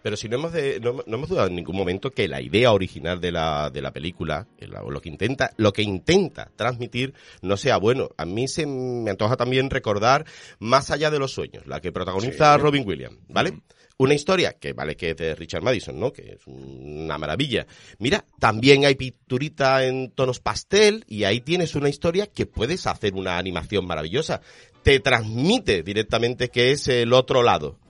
[0.06, 2.70] Pero si no hemos, de- no, no hemos dudado en ningún momento que la idea
[2.72, 7.12] original de la, de la película, el- o lo que intenta, lo que intenta transmitir,
[7.42, 8.10] no sea bueno.
[8.16, 10.24] A mí se me antoja también recordar
[10.60, 12.60] Más allá de los sueños, la que protagoniza Sí.
[12.62, 13.54] Robin Williams, ¿vale?
[13.98, 16.12] Una historia que vale que es de Richard Madison, ¿no?
[16.12, 17.66] Que es una maravilla.
[17.98, 23.14] Mira, también hay pinturita en tonos pastel y ahí tienes una historia que puedes hacer
[23.14, 24.40] una animación maravillosa.
[24.84, 27.80] Te transmite directamente que es el otro lado.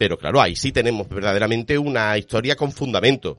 [0.00, 3.36] Pero claro, ahí sí tenemos verdaderamente una historia con fundamento.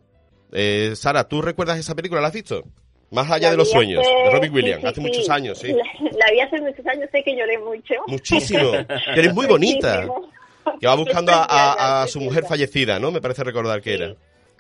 [0.52, 2.22] Eh, Sara, ¿tú recuerdas esa película?
[2.22, 2.62] ¿La has visto?
[3.10, 5.02] Más allá La de los sueños, hace- de Robin Williams, sí, hace sí.
[5.02, 5.74] muchos años, sí.
[5.74, 7.96] La, la vi hace muchos años, sé que lloré mucho.
[8.06, 8.72] Muchísimo.
[9.14, 10.06] Que eres muy bonita.
[10.80, 13.10] Que va buscando a, a- a Es su mujer fallecida, ¿no?
[13.12, 14.14] Me parece recordar que era.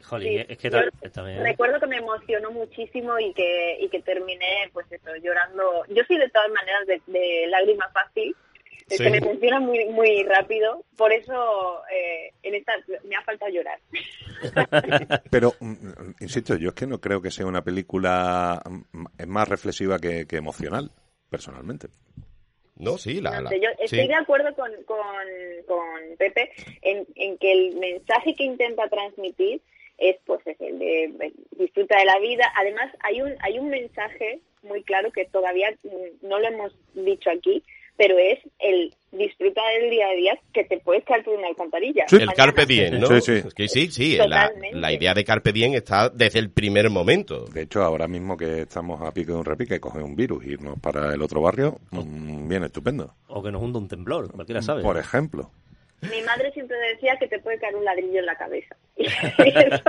[0.04, 1.44] Jolín, Sí, es que también...
[1.44, 5.86] Recuerdo que me emocionó muchísimo y que, y que terminé, pues eso, llorando.
[5.90, 8.36] Yo soy de todas maneras de, de lágrima fácil,
[8.97, 9.04] Sí.
[9.04, 12.73] que me emociona muy, muy rápido, por eso eh, en esta
[13.04, 13.80] me ha faltado llorar.
[15.32, 19.27] Pero, mm, mm, insisto, yo es que no creo que sea una película mm, es
[19.27, 20.91] más reflexiva que, que emocional,
[21.30, 21.88] personalmente.
[22.77, 23.41] No, sí, la...
[23.41, 23.84] La- yo sí.
[23.86, 24.97] estoy de acuerdo con, con,
[25.67, 26.51] con Pepe
[26.82, 29.62] en, en que el mensaje que intenta transmitir
[29.97, 32.51] es pues es el de eh, disfruta de la vida.
[32.58, 35.69] Además, hay un, hay un mensaje muy claro que todavía
[36.21, 37.63] no lo hemos dicho aquí,
[37.97, 42.06] pero es el disfruta del día a día que te puedes caer por una alcantarilla.
[42.10, 42.34] El mañana.
[42.34, 43.08] Carpe Diem, ¿no?
[43.08, 43.47] Sí, sí.
[43.47, 47.45] Es que sí, sí, la, la idea de Carpe Diem está desde el primer momento.
[47.45, 50.51] De hecho, ahora mismo que estamos a pique de un repique, coger un virus e
[50.51, 53.13] irnos para el otro barrio, mm, bien estupendo.
[53.27, 54.82] O que nos hunda un temblor, cualquiera sabe.
[54.82, 55.51] Por ejemplo.
[56.01, 58.75] Mi madre siempre decía que te puede caer un ladrillo en la cabeza.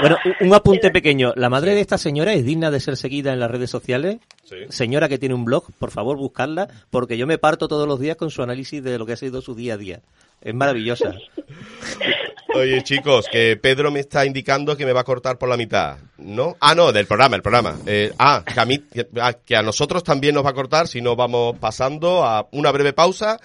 [0.00, 1.32] Bueno, un, un apunte pequeño.
[1.36, 4.16] ¿La madre de esta señora es digna de ser seguida en las redes sociales?
[4.44, 4.56] Sí.
[4.70, 8.16] Señora que tiene un blog, por favor buscarla, porque yo me parto todos los días
[8.16, 10.00] con su análisis de lo que ha sido su día a día.
[10.40, 11.12] Es maravillosa.
[12.54, 15.98] Oye, chicos, que Pedro me está indicando que me va a cortar por la mitad,
[16.18, 16.56] ¿no?
[16.60, 17.76] Ah, no, del programa, el programa.
[17.86, 21.00] Eh, ah, que a, mí- que- ah, a nosotros también nos va a cortar si
[21.00, 23.38] no vamos pasando a una breve pausa.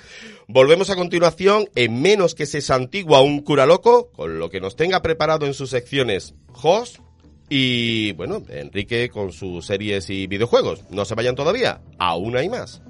[0.47, 4.75] Volvemos a continuación en menos que se santigua un cura loco, con lo que nos
[4.75, 7.01] tenga preparado en sus secciones Jos
[7.49, 10.83] y, bueno, Enrique con sus series y videojuegos.
[10.91, 12.81] No se vayan todavía, aún hay más.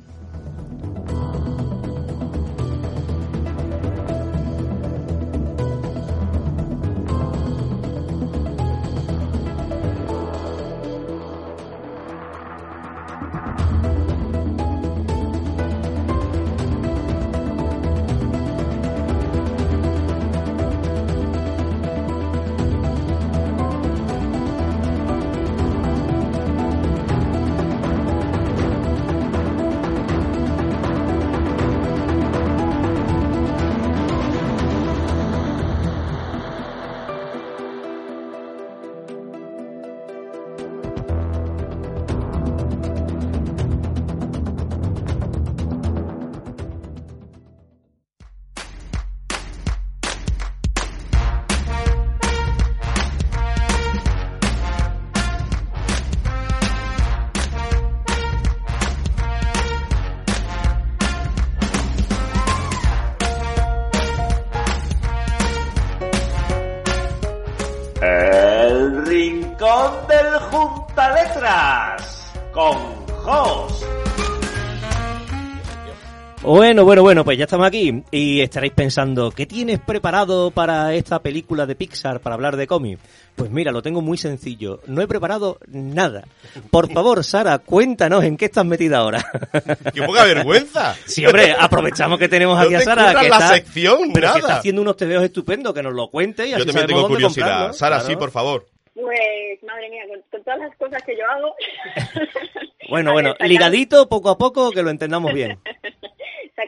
[76.57, 81.19] Bueno, bueno, bueno, pues ya estamos aquí y estaréis pensando, ¿qué tienes preparado para esta
[81.19, 82.97] película de Pixar para hablar de cómic?
[83.35, 86.23] Pues mira, lo tengo muy sencillo, no he preparado nada.
[86.71, 89.21] Por favor, Sara, cuéntanos en qué estás metida ahora.
[89.93, 90.95] ¡Qué poca vergüenza!
[91.05, 94.21] Sí, hombre, aprovechamos que tenemos No aquí a Sara, que la está, sección, pero que
[94.21, 94.39] nada.
[94.39, 97.15] está haciendo unos tebeos estupendos, que nos lo cuente y así Yo también tengo dónde
[97.15, 97.45] curiosidad.
[97.47, 97.73] comprarlo.
[97.73, 98.09] Sara, Claro.
[98.09, 98.65] sí, por favor.
[98.93, 101.53] Pues, madre mía, con, con todas las cosas que yo hago.
[102.87, 105.57] Bueno, bueno, ligadito poco a poco, que lo entendamos bien.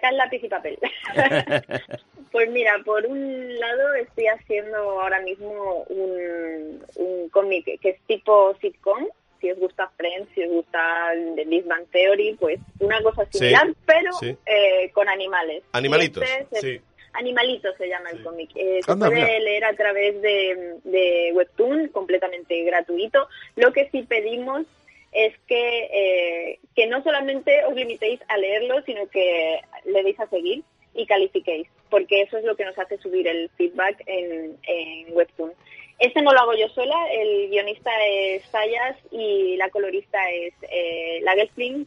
[0.08, 0.78] Sacar lápiz y papel.
[2.32, 8.56] pues mira, por un lado estoy haciendo ahora mismo un, un cómic que es tipo
[8.62, 9.06] sitcom.
[9.40, 13.38] Si os gusta Friends, si os gusta The Big Bang Theory, pues una cosa Sí,
[13.38, 14.36] similar, pero sí.
[14.48, 15.64] eh, con animales.
[15.74, 16.82] Animalitos, este es- sí.
[17.14, 18.50] Animalitos se llama el cómic.
[18.56, 19.40] Eh, se Anda, puede mira.
[19.40, 23.28] leer a través de, de Webtoon, completamente gratuito.
[23.56, 24.66] Lo que sí pedimos
[25.12, 30.28] es que, eh, que no solamente os limitéis a leerlo, sino que le deis a
[30.28, 35.14] seguir y califiquéis, porque eso es lo que nos hace subir el feedback en, en
[35.16, 35.54] Webtoon.
[36.00, 41.24] Este no lo hago yo sola, el guionista es Sayas y la colorista es eh,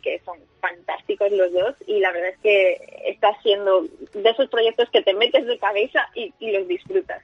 [0.03, 4.91] que son fantásticos los dos y la verdad es que está siendo de esos proyectos
[4.91, 7.23] que te metes de cabeza y, y los disfrutas.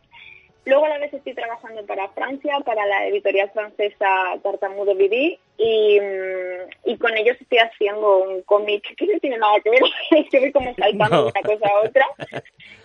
[0.66, 4.06] Luego a la vez estoy trabajando para Francia, para la editorial francesa
[4.42, 9.54] Tartamudo BD y, mm, y con ellos estoy haciendo un cómic que no tiene nada
[9.62, 11.22] que ver, es que voy como saltando No.
[11.26, 12.06] de una cosa a otra.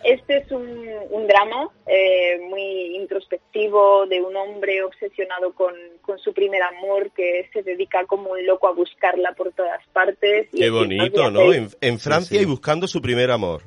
[0.03, 5.73] Este es un, un drama eh, muy introspectivo de un hombre obsesionado con,
[6.03, 10.47] con su primer amor que se dedica como un loco a buscarla por todas partes.
[10.55, 11.51] Qué bonito, ¿no?
[11.51, 12.43] En, en Francia Sí, sí.
[12.43, 13.63] y buscando su primer amor.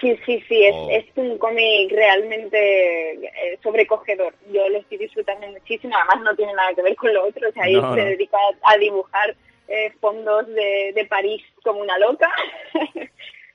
[0.00, 0.88] Sí, sí, sí, es, Oh.
[0.90, 4.34] es un cómic realmente eh, sobrecogedor.
[4.52, 7.52] Yo lo estoy disfrutando muchísimo, además no tiene nada que ver con lo otro, o
[7.52, 8.06] sea, ahí No, se no.
[8.08, 9.34] dedica a dibujar
[9.68, 12.30] eh, fondos de, de París como una loca,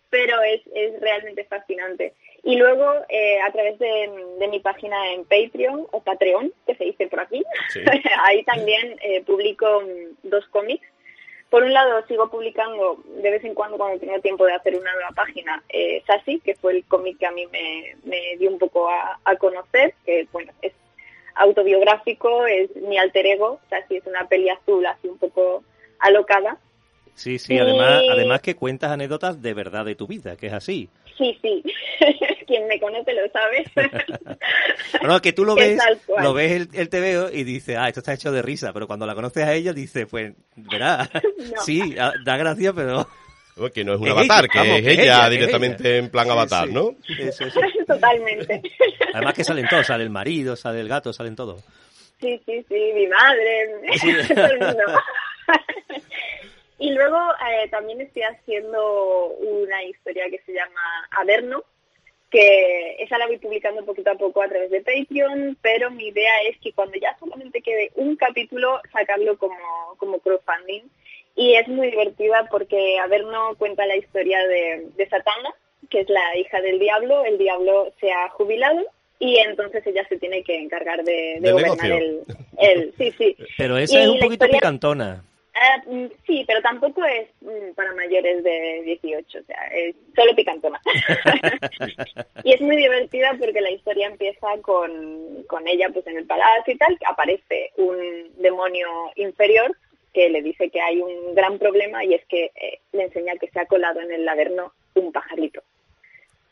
[0.09, 2.13] pero es, es realmente fascinante.
[2.43, 4.09] Y luego, eh, a través de,
[4.39, 7.81] de mi página en Patreon, o Patreon, que se dice por aquí, Sí.
[8.23, 10.87] ahí también eh, publico mm, dos cómics.
[11.55, 14.91] Por un lado, sigo publicando de vez en cuando, cuando tengo tiempo de hacer una
[14.91, 18.59] nueva página, eh, Sassy, que fue el cómic que a mí me, me dio un
[18.59, 20.73] poco a, a conocer, que bueno, es
[21.33, 25.63] autobiográfico, es mi alter ego, Sassy es una peli azul así un poco
[25.99, 26.57] alocada.
[27.13, 30.53] Sí, sí, Y- además, además que cuentas anécdotas de verdad de tu vida, que es
[30.53, 30.89] así.
[31.17, 31.63] Sí, sí,
[32.47, 33.65] quien me conoce lo sabe.
[35.01, 37.99] No, que tú lo Es ves, lo ves el, el TVO y dices, ah, esto
[38.01, 41.61] está hecho de risa, pero cuando la conoces a ella dices, pues, verá, No.
[41.61, 43.07] sí, da gracia, pero...
[43.55, 45.15] Bueno, Que no es un Es avatar, ella, que vamos, es que es ella ella,
[45.19, 45.97] que es directamente ella.
[45.99, 46.95] en plan avatar, Sí, ¿no?
[47.19, 47.59] Eso, eso.
[47.87, 48.61] Totalmente.
[49.13, 51.63] Además que salen todos, sale el marido, sale el gato, salen todos.
[52.19, 54.33] Sí, sí, sí, mi madre, Sí.
[54.33, 54.83] todo el mundo.
[56.79, 61.63] Y luego eh, también estoy haciendo una historia que se llama Averno,
[62.29, 66.33] que esa la voy publicando poquito a poco a través de Patreon, pero mi idea
[66.49, 69.55] es que cuando ya solamente quede un capítulo, sacarlo como,
[69.97, 70.83] como crowdfunding.
[71.37, 75.53] Y es muy divertida porque Averno cuenta la historia de, de Satana,
[75.89, 77.23] que es la hija del diablo.
[77.25, 78.81] El diablo se ha jubilado
[79.19, 82.21] y entonces ella se tiene que encargar de, de gobernar el,
[82.57, 83.37] el- Sí, sí.
[83.57, 85.23] Pero esa Y es un poquito historia- picantona.
[85.57, 90.35] Ah, mm, sí, pero tampoco es mm, para mayores de 18, o sea, es solo
[90.35, 90.81] picantona.
[92.43, 96.73] y es muy divertida porque la historia empieza con, con ella pues en el palacio
[96.73, 99.75] y tal, aparece un demonio inferior
[100.13, 103.49] que le dice que hay un gran problema y es que eh, le enseña que
[103.49, 105.61] se ha colado en el laberno un pajarito.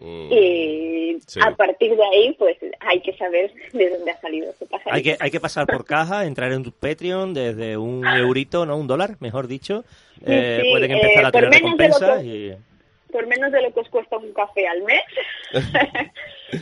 [0.03, 0.31] Mm.
[0.31, 1.39] Y Sí.
[1.41, 4.93] a partir de ahí, pues hay que saber de dónde ha salido ese pajarito.
[4.95, 8.75] Hay que, hay que pasar por caja, entrar en tu Patreon desde un eurito, no
[8.77, 9.85] un dólar, mejor dicho.
[10.25, 13.11] Eh, sí, pueden empezar eh, a tener recompensas que- y...
[13.11, 15.01] por menos de lo que os cuesta un café al mes,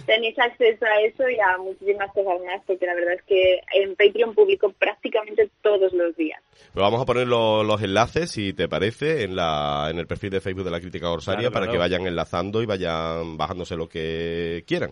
[0.06, 3.96] tenéis acceso a eso y a muchísimas cosas más, porque la verdad es que en
[3.96, 6.42] Patreon publico prácticamente todos los días.
[6.74, 10.30] Pero vamos a poner lo- los enlaces, si te parece, en, la, en el perfil
[10.32, 11.72] de Facebook de la Crítica Corsaria Claro, para claro.
[11.74, 14.92] que vayan enlazando y vayan bajándose lo que quieran.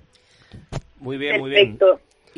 [0.97, 1.77] Muy bien, muy bien.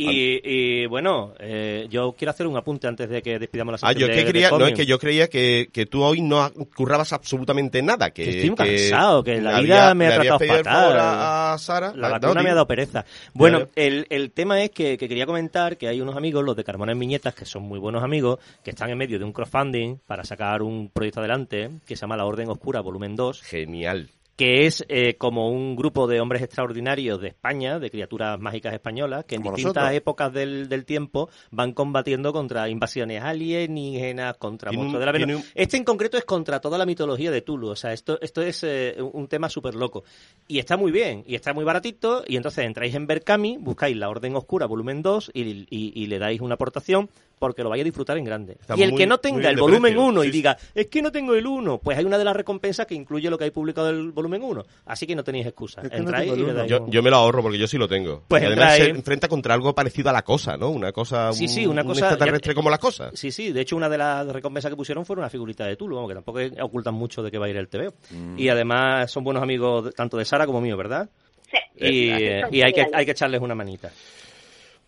[0.10, 3.90] Y, y, bueno, eh, yo quiero hacer un apunte antes de que despidamos la Ah,
[3.92, 6.22] sección yo de- que de creía, no, es que yo creía que, que tú hoy
[6.22, 8.12] no currabas absolutamente nada.
[8.12, 10.64] Que, Que estoy cansado, que la había- vida me ha tratado fatal.
[10.64, 11.94] favor a, a Sara.
[11.96, 13.06] La vacuna no, me ha dado pereza.
[13.34, 16.64] Bueno, el, el tema es que, que quería comentar que hay unos amigos, los de
[16.64, 19.98] Carmona en Viñetas, que son muy buenos amigos, que están en medio de un crowdfunding
[20.08, 24.10] para sacar un proyecto adelante que se llama La Orden Oscura Volumen 2, Genial.
[24.38, 29.26] Que es eh, como un grupo de hombres extraordinarios de España, de criaturas mágicas españolas,
[29.26, 29.98] que en Como distintas nosotros.
[29.98, 35.36] épocas del, del tiempo van combatiendo contra invasiones alienígenas, contra monstruos de la Venus.
[35.44, 38.42] un- Este en concreto es contra toda la mitología de Tulu, o sea, esto, esto
[38.42, 40.04] es eh, un tema súper loco.
[40.48, 44.10] Y está muy bien, y está muy baratito, y entonces entráis en Berkami, buscáis la
[44.10, 47.10] Orden Oscura volumen 2 y, y- y le dais una aportación
[47.42, 48.54] porque lo vais a disfrutar en grande.
[48.62, 50.86] Está y el muy- que no tenga el volumen precio, 1 y sí, diga, es
[50.86, 53.46] que no tengo el 1, pues hay una de las recompensas que incluye lo que
[53.46, 54.64] hay publicado del volumen 1.
[54.86, 55.82] Así que no tenéis excusa.
[55.82, 57.88] Es que no y le Yo, un- yo me lo ahorro porque yo sí lo
[57.88, 58.22] tengo.
[58.28, 60.70] Pues y además se enfrenta contra algo parecido a la cosa, ¿no?
[60.70, 63.10] Una cosa, Sí, un- sí, una un cosa- extraterrestre ya- como la cosa.
[63.16, 65.96] Sí, sí, de hecho una de las recompensas que pusieron fueron una figurita de Tulu,
[65.96, 67.92] vamos, que tampoco ocultan mucho de que va a ir el TVO.
[68.12, 68.38] Mm.
[68.38, 71.10] Y además son buenos amigos tanto de Sara como mío, ¿verdad?
[71.50, 71.58] Sí.
[71.88, 73.92] Y, y hay, que, hay que echarles una manita.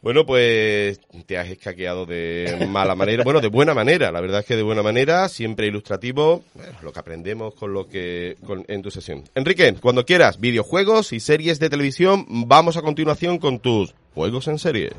[0.03, 4.45] Bueno, pues te has escaqueado de mala manera, bueno, de buena manera, la verdad es
[4.45, 6.43] que de buena manera, siempre ilustrativo,
[6.81, 9.23] lo que aprendemos con lo que con, en tu sesión.
[9.33, 14.59] Enrique, cuando quieras, videojuegos y series de televisión, vamos a continuación con tus juegos en
[14.59, 14.91] serie.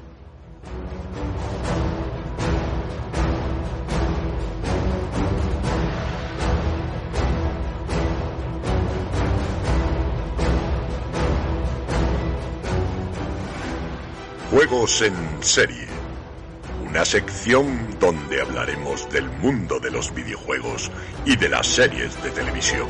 [14.66, 15.86] Juegos en serie.
[16.88, 20.90] Una sección donde hablaremos del mundo de los videojuegos
[21.26, 22.88] y de las series de televisión.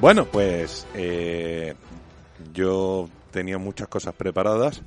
[0.00, 1.76] Bueno, pues eh,
[2.52, 4.82] yo tenía muchas cosas preparadas,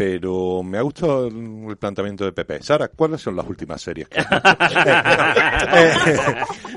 [0.00, 2.62] pero me ha gustado el, planteamiento de Pepe.
[2.62, 4.08] Sara, ¿cuáles son las últimas series?
[4.08, 4.30] que visto?
[5.72, 5.92] Eh,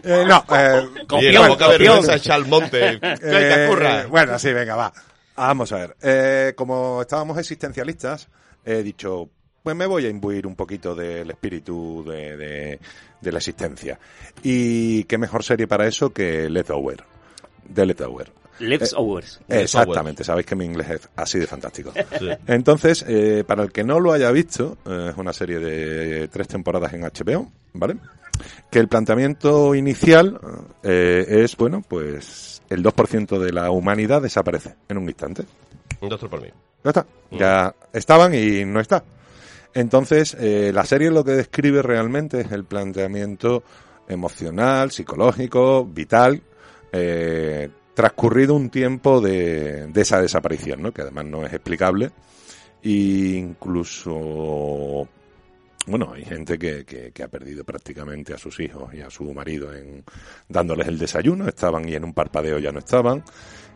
[0.03, 2.99] eh, no, eh, bueno, poca vergüenza echa al monte.
[2.99, 4.05] ¿Qué eh, ocurra?
[4.07, 4.93] bueno, sí, venga, va.
[5.37, 5.95] Vamos a ver.
[6.01, 8.27] Eh, como estábamos existencialistas,
[8.65, 9.29] he dicho,
[9.63, 12.79] pues me voy a imbuir un poquito del espíritu de, de-
[13.21, 13.97] de la existencia.
[14.43, 17.05] Y qué mejor serie para eso que Leftover.
[17.63, 18.42] De Leftover.
[18.59, 19.39] Leftovers.
[19.49, 21.91] Eh, Exactamente, sabéis que mi inglés es así de fantástico.
[22.47, 26.47] Entonces, eh, para el que no lo haya visto, eh, es una serie de tres
[26.47, 27.97] temporadas en HBO, ¿vale?
[28.69, 30.39] Que el planteamiento inicial
[30.81, 35.43] eh, es, bueno, pues el 2% de la humanidad desaparece en un instante.
[36.01, 36.49] Un doctor por mí.
[36.83, 37.05] Ya está.
[37.31, 39.03] Ya estaban y no está.
[39.73, 43.63] Entonces, eh, la serie lo que describe realmente es el planteamiento
[44.07, 46.41] emocional, psicológico, vital,
[46.91, 50.91] eh, transcurrido un tiempo de, de esa desaparición, ¿no?
[50.91, 52.11] que además no es explicable.
[52.81, 55.07] E incluso,
[55.87, 59.33] bueno, hay gente que, que, que ha perdido prácticamente a sus hijos y a su
[59.33, 60.03] marido en
[60.49, 63.23] dándoles el desayuno, estaban y en un parpadeo ya no estaban.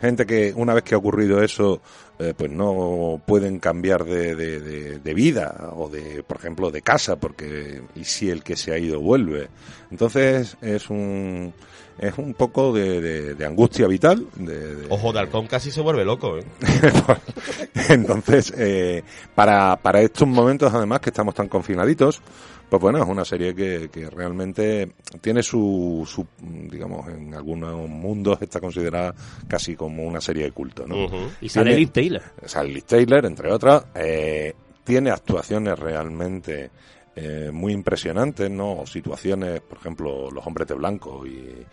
[0.01, 1.81] Gente que una vez que ha ocurrido eso,
[2.19, 6.81] eh, pues no pueden cambiar de, de, de- de vida o de, por ejemplo, de
[6.81, 9.49] casa, porque y si el que se ha ido vuelve.
[9.91, 11.53] Entonces es un
[11.99, 14.27] es un poco de, de- de angustia vital.
[14.35, 16.43] De, de- Ojo de halcón casi se vuelve loco, ¿eh?
[17.89, 19.03] Entonces, eh,
[19.35, 22.21] para, para estos momentos, además, que estamos tan confinaditos,
[22.69, 24.91] pues bueno, es una serie que, que realmente
[25.21, 26.25] tiene su, su,
[26.69, 29.15] digamos, en algunos mundos está considerada
[29.47, 30.95] casi como una serie de culto, ¿no?
[31.39, 32.23] Y sale Tiene- Taylor.
[32.45, 33.85] Sale Liv Taylor, entre otras.
[33.95, 34.53] eh,
[34.83, 36.71] tiene actuaciones realmente
[37.15, 38.85] eh, muy impresionantes, ¿no?
[38.85, 41.65] Situaciones, por ejemplo, los hombres de blanco y,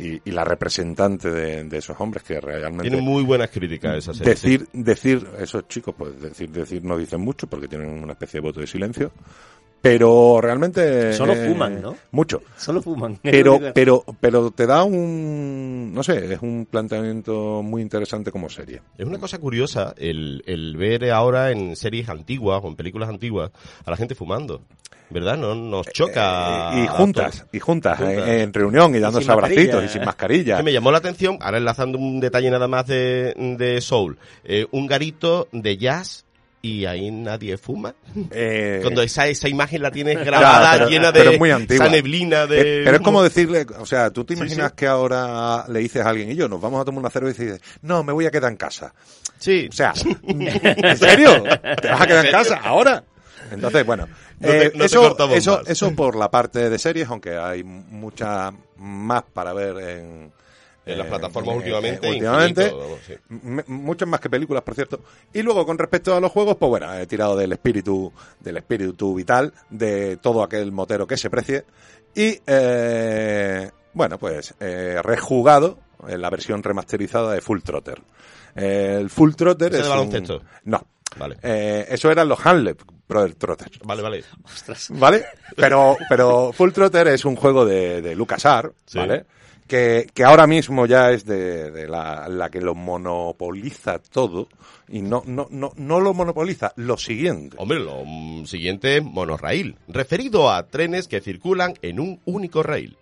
[0.00, 4.14] y, y la representante de, de esos hombres que realmente Tiene muy buenas críticas esa
[4.14, 4.32] serie.
[4.34, 8.46] decir decir esos chicos pues decir decir no dicen mucho porque tienen una especie de
[8.46, 9.10] voto de silencio
[9.80, 11.96] pero realmente Solo eh, fuman, ¿no?
[12.10, 13.18] mucho Solo fuman.
[13.22, 18.82] pero pero pero te da un no sé es un planteamiento muy interesante como serie
[18.96, 23.50] Es una cosa curiosa el, el ver ahora en series antiguas o en películas antiguas
[23.84, 24.62] a la gente fumando.
[25.10, 25.38] ¿Verdad?
[25.38, 26.70] No nos choca.
[26.74, 28.28] Eh, y a juntas y juntas, Juntas.
[28.28, 31.56] En, en reunión y dándose abracitos y sin mascarilla Que me llamó la atención, ahora
[31.56, 36.26] enlazando un detalle nada más de, de Soul, eh, un garito de jazz
[36.60, 37.94] y ahí nadie fuma.
[38.30, 41.86] Eh, Cuando esa, esa imagen la tienes grabada, pero- llena de pero es muy antigua.
[41.86, 42.60] esa neblina de...
[42.80, 44.74] Eh, Pero es como decirle, o sea, tú te imaginas sí.
[44.76, 47.46] que ahora le dices a alguien y yo nos vamos a tomar una cerveza y
[47.46, 48.92] dices, no, me voy a quedar en casa.
[49.38, 49.68] Sí.
[49.70, 49.92] O sea,
[50.26, 51.42] ¿en serio?
[51.80, 53.04] ¿Te vas a quedar en casa ahora?
[53.50, 54.06] Entonces, bueno,
[54.40, 58.52] No te- eh, no eso, eso, eso por la parte de series, aunque hay mucha
[58.76, 60.32] más para ver en,
[60.92, 63.14] En las eh, plataformas eh, últimamente, últimamente, infinito, vamos, sí.
[63.30, 65.00] M- muchas más que películas, por cierto.
[65.32, 69.14] Y luego, con respecto a los juegos, pues bueno, he tirado del espíritu, del espíritu
[69.14, 71.64] vital, de todo aquel motero que se precie.
[72.14, 78.00] Y, eh, bueno, pues, eh, rejugado en la versión remasterizada de Full Trotter.
[78.56, 80.42] Eh, el Full Trotter ¿Ese es de un- baloncesto?
[80.64, 80.80] No.
[81.16, 81.36] Vale.
[81.42, 83.78] Eh, eso eran los Hamlet Brother Trotters.
[83.82, 84.24] Vale, vale.
[84.90, 85.24] ¿Vale?
[85.56, 88.98] Pero, pero Full Trotter es un juego de, de LucasArts, Sí.
[88.98, 89.24] ¿vale?
[89.68, 94.48] Que, que ahora mismo ya es de, de la, la que lo monopoliza todo
[94.88, 97.56] y no, no, no, no lo monopoliza, lo siguiente.
[97.60, 102.96] Hombre, lo mm, siguiente es monorraíl, referido a trenes que circulan en un único rail.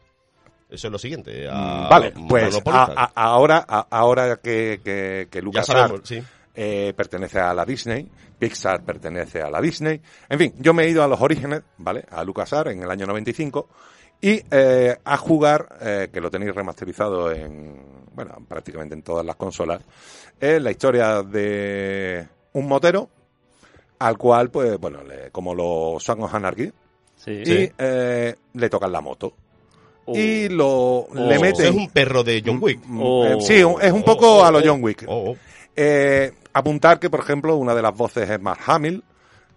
[0.68, 1.46] Eso es lo siguiente.
[1.48, 6.20] a- vale, pues a- a- ahora, a- ahora que, que, que LucasArts sabemos, sí.
[6.56, 10.00] eh, pertenece a la Disney, Pixar pertenece a la Disney.
[10.28, 12.04] En fin, yo me he ido a los orígenes, ¿vale?
[12.10, 13.68] A LucasArts en el año 95
[14.20, 17.76] y eh, a jugar, eh, que lo tenéis remasterizado en,
[18.14, 19.82] bueno, prácticamente en todas las consolas,
[20.40, 23.08] es la historia de un motero
[23.98, 26.70] al cual, pues, bueno, le- como los Song of Anarchy,
[27.16, 27.30] Sí.
[27.46, 29.32] y eh, le tocan la moto.
[30.04, 30.14] Oh.
[30.16, 31.40] Y lo le Oh.
[31.40, 32.80] meten Es un perro de John Wick.
[32.84, 33.24] Mm, Oh.
[33.26, 35.04] eh, sí, es un poco Oh, a lo oh, John Wick.
[35.08, 35.36] oh, oh.
[35.74, 39.02] Eh, apuntar que, por ejemplo, una de las voces es Mark Hamill,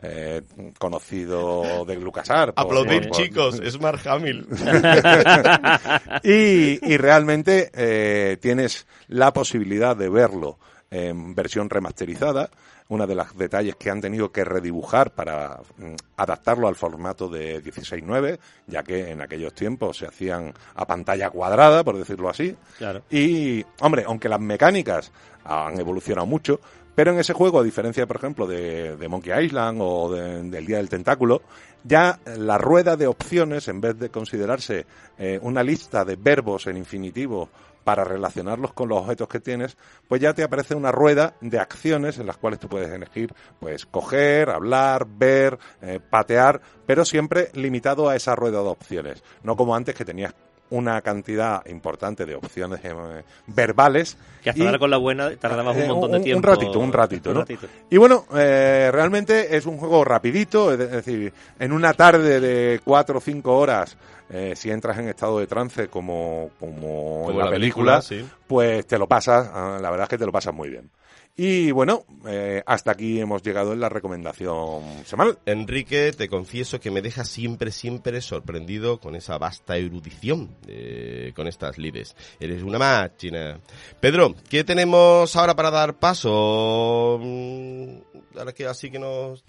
[0.01, 0.41] eh,
[0.77, 2.53] conocido de LucasArts.
[2.55, 4.47] Aplaudir, por- por- chicos, es Mark Hamill.
[6.23, 10.57] y, y realmente eh, tienes la posibilidad de verlo
[10.91, 12.49] en versión remasterizada.
[12.87, 17.63] Una de los detalles que han tenido que redibujar para mm, adaptarlo al formato de
[17.63, 22.55] 16.9, ya que en aquellos tiempos se hacían a pantalla cuadrada, por decirlo así.
[22.79, 23.03] Claro.
[23.11, 25.11] Y, hombre, aunque las mecánicas
[25.43, 26.59] han evolucionado mucho,
[26.99, 30.75] pero en ese juego, a diferencia, por ejemplo, de, Monkey Island o de- del Día
[30.75, 31.41] del Tentáculo,
[31.81, 34.85] ya la rueda de opciones, en vez de considerarse
[35.17, 37.47] eh, una lista de verbos en infinitivo
[37.85, 39.77] para relacionarlos con los objetos que tienes,
[40.09, 43.85] pues ya te aparece una rueda de acciones en las cuales tú puedes elegir, pues
[43.85, 49.73] coger, hablar, ver, eh, patear, pero siempre limitado a esa rueda de opciones, no como
[49.73, 50.35] antes que tenías
[50.71, 52.93] una cantidad importante de opciones eh,
[53.47, 54.17] verbales.
[54.43, 56.47] Que hasta y- dar con la buena tardabas un eh, montón de un tiempo.
[56.47, 57.39] ratito, un ratito, Un ¿no?
[57.41, 57.67] ratito.
[57.89, 62.39] Y bueno, eh, realmente es un juego rapidito, es de- es decir, en una tarde
[62.39, 63.97] de cuatro o cinco horas,
[64.29, 68.01] eh, si entras en estado de trance como, como, Como en la, la película, película,
[68.01, 68.29] sí.
[68.47, 70.89] pues te lo pasas, ah, la verdad es que te lo pasas muy bien.
[71.41, 75.39] Y bueno, eh, hasta aquí hemos llegado en la recomendación semanal.
[75.45, 81.47] Enrique, te confieso que me deja siempre, siempre sorprendido con esa vasta erudición de- con
[81.47, 82.13] estas lides.
[82.41, 83.57] Eres una máquina.
[84.01, 87.19] Pedro, ¿qué tenemos ahora para dar paso?
[87.21, 87.99] Mm,
[88.37, 89.41] Ahora que así que nos...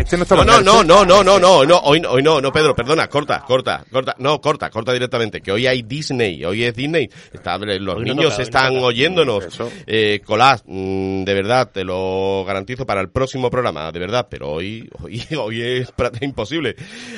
[0.00, 2.40] Este no está No, no, no, no, no, no, no, no, hoy, no, hoy no,
[2.40, 6.64] no, Pedro, perdona, corta, corta, corta, no, corta, corta directamente, que hoy hay Disney, hoy
[6.64, 11.24] es Disney, Está- los Hoy no niños toca, hoy no están oyéndonos, eh, Colás, mm,
[11.24, 15.62] de verdad, te lo garantizo para el próximo programa, de verdad, pero hoy, hoy, hoy
[15.62, 15.92] es
[16.22, 16.76] imposible.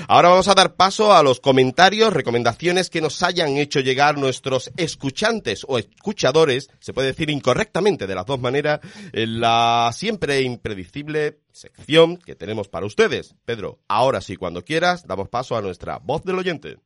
[0.08, 4.72] Ahora vamos a dar paso a los comentarios, recomendaciones que nos hayan hecho llegar nuestros
[4.76, 8.80] escuchantes o escuchadores, se puede decir incorrectamente de las dos maneras,
[9.12, 13.34] en la siempre impredecible sección que tenemos para ustedes.
[13.44, 16.78] Pedro, ahora sí, cuando quieras, damos paso a nuestra voz del oyente.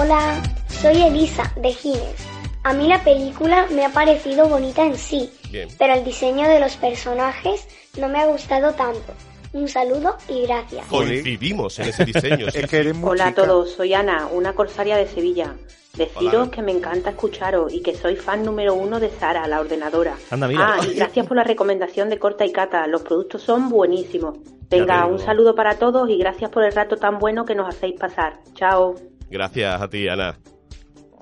[0.00, 0.40] Hola,
[0.80, 2.14] soy Elisa de Gines.
[2.62, 5.68] A mí la película me ha parecido bonita en sí, Bien.
[5.76, 7.66] pero el diseño de los personajes
[7.98, 9.12] no me ha gustado tanto.
[9.58, 10.86] Un saludo y gracias.
[10.86, 12.50] Coincidimos en ese diseño.
[12.50, 15.54] sí, Es que eres muy Hola a todos, soy Ana, una corsaria de Sevilla.
[15.96, 16.50] Deciros Hola.
[16.50, 20.14] que me encanta escucharos y que soy fan número uno de Sara, la ordenadora.
[20.30, 20.74] Anda, mira.
[20.76, 22.86] Ah, y gracias por la recomendación de Corta y Cata.
[22.86, 24.38] Los productos son buenísimos.
[24.70, 27.98] Venga, un saludo para todos y gracias por el rato tan bueno que nos hacéis
[27.98, 28.38] pasar.
[28.54, 28.94] Chao.
[29.30, 30.38] Gracias a ti, Ana.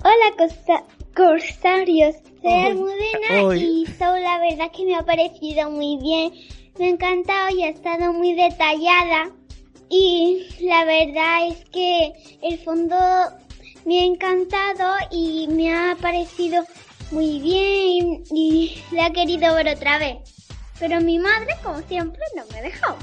[0.03, 0.83] Hola, costa-
[1.15, 2.15] corsarios.
[2.41, 3.63] Soy Almudena ay.
[3.63, 6.31] y Soul la verdad que me ha parecido muy bien.
[6.79, 9.31] Me ha encantado y ha estado muy detallada.
[9.89, 12.11] Y la verdad es que
[12.43, 12.95] el fondo
[13.85, 16.63] me ha encantado y me ha parecido
[17.11, 20.17] muy bien y, la he querido ver otra vez.
[20.79, 22.95] Pero mi madre, como siempre, no me dejó.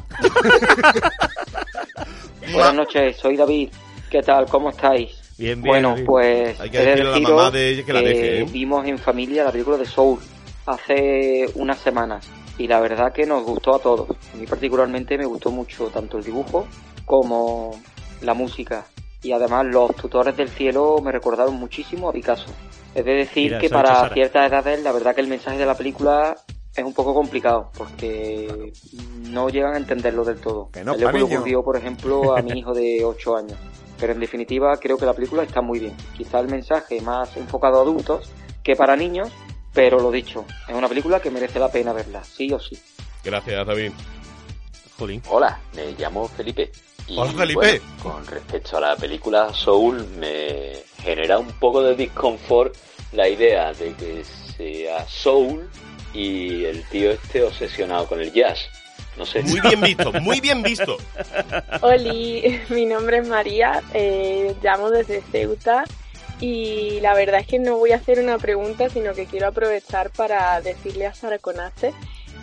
[2.52, 3.70] Buenas noches, soy David.
[4.08, 4.46] ¿Qué tal?
[4.46, 5.20] ¿Cómo estáis?
[5.36, 5.62] Bien, bien.
[5.62, 8.40] Bueno, pues Hay que he de decirle a la mamá de ella que la deje,
[8.40, 8.46] ¿eh?
[8.48, 10.20] vimos en familia la película de Soul
[10.66, 12.24] hace unas semanas
[12.58, 14.10] y la verdad que nos gustó a todos.
[14.10, 16.66] A mí particularmente me gustó mucho tanto el dibujo
[17.04, 17.80] como
[18.22, 18.86] la música
[19.22, 22.46] y además los tutores del cielo me recordaron muchísimo a Picasso.
[22.94, 25.74] Es de decir Mira, que para ciertas edades la verdad que el mensaje de la
[25.74, 26.36] película
[26.76, 28.72] es un poco complicado porque
[29.30, 30.70] no llegan a entenderlo del todo.
[30.70, 33.58] Que no, Es lo que le ocurrió, por ejemplo, a mi hijo de 8 años.
[33.98, 35.94] Pero en definitiva creo que la película está muy bien.
[36.16, 38.30] Quizá el mensaje más enfocado a adultos
[38.62, 39.30] que para niños,
[39.74, 42.78] pero lo dicho, es una película que merece la pena verla, sí o sí.
[43.24, 43.90] Gracias, David.
[44.96, 45.20] Jolín.
[45.28, 46.70] Hola, me llamo Felipe.
[47.08, 47.58] Y, Hola, Felipe.
[47.58, 50.72] bueno, con respecto a la película Soul, me
[51.02, 52.74] genera un poco de disconfort
[53.12, 55.68] la idea de que sea Soul
[56.14, 58.60] y el tío esté obsesionado con el jazz.
[59.16, 59.42] No sé.
[59.42, 60.96] Muy bien visto, muy bien visto.
[61.82, 65.84] Oli, mi nombre es María, eh, llamo desde Ceuta
[66.44, 70.10] y la verdad es que no voy a hacer una pregunta, sino que quiero aprovechar
[70.10, 71.94] para decirle a Sara Conace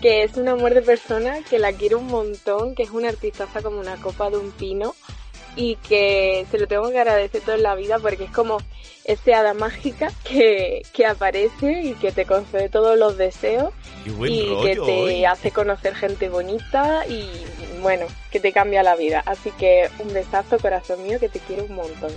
[0.02, 3.62] que es un amor de persona, que la quiero un montón, que es una artistaza
[3.62, 4.96] como una copa de un pino
[5.56, 8.58] y que se lo tengo que agradecer toda la vida porque es como
[9.04, 13.74] ese hada mágica que, que aparece y que te concede todos los deseos
[14.06, 15.26] y rollo que te hoy.
[15.26, 17.30] hace conocer gente bonita y
[17.82, 19.24] bueno, que te cambia la vida.
[19.26, 22.12] Así que un besazo, corazón mío, que te quiero un montón.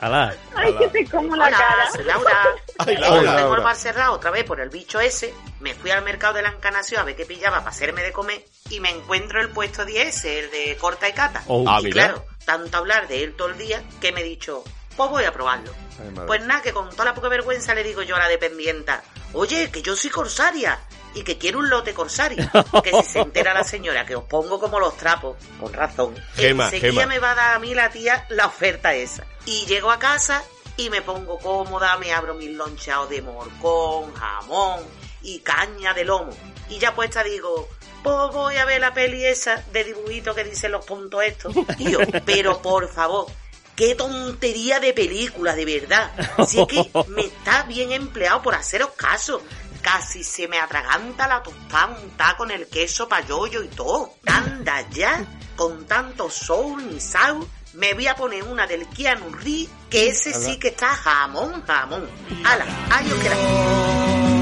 [0.00, 0.34] Alá.
[0.54, 1.90] Ay, que te como la Hola, cara.
[1.92, 2.54] soy Laura.
[2.78, 3.40] Ay, Laura.
[3.40, 5.34] El bar cerrado otra vez por el bicho ese.
[5.60, 8.44] Me fui al mercado de la Encarnación a ver qué pillaba para hacerme de comer
[8.70, 11.42] y me encuentro el puesto 10, el de corta y cata.
[11.48, 11.64] Oh.
[11.66, 12.06] Ah, y mira.
[12.06, 14.62] claro, tanto hablar de él todo el día que me he dicho,
[14.96, 15.72] pues voy a probarlo.
[16.00, 16.26] Ay.
[16.26, 19.02] Pues nada, que con toda la poca vergüenza le digo yo a la dependienta,
[19.32, 20.78] oye, que yo soy corsaria
[21.14, 22.48] y que quiero un lote corsario.
[22.82, 26.66] Que si se entera la señora que os pongo como los trapos, con razón, Gema,
[26.66, 27.06] enseguida Gema.
[27.06, 29.24] me va a dar a mí la tía la oferta esa.
[29.46, 30.44] Y llego a casa
[30.78, 34.80] y me pongo cómoda, me abro mis lonchados de morcón, jamón
[35.22, 36.30] y caña de lomo.
[36.70, 37.68] Y ya puesta digo,
[38.04, 41.52] pues voy a ver la peli esa de dibujito que dicen los tontos estos.
[41.78, 43.26] Yo, pero por favor,
[43.74, 46.12] qué tontería de película, de verdad.
[46.38, 49.42] Es que me está bien empleado por haceros caso.
[49.82, 54.14] Casi se me atraganta la tostada untada con el queso payollo y todo.
[54.26, 55.24] Anda ya,
[55.56, 57.44] con tanto soul ni sal,
[57.78, 62.08] me voy a poner una del Keanu Reeves, que ese sí que está jamón, jamón.
[62.44, 64.37] Ala, ahí os quedáis.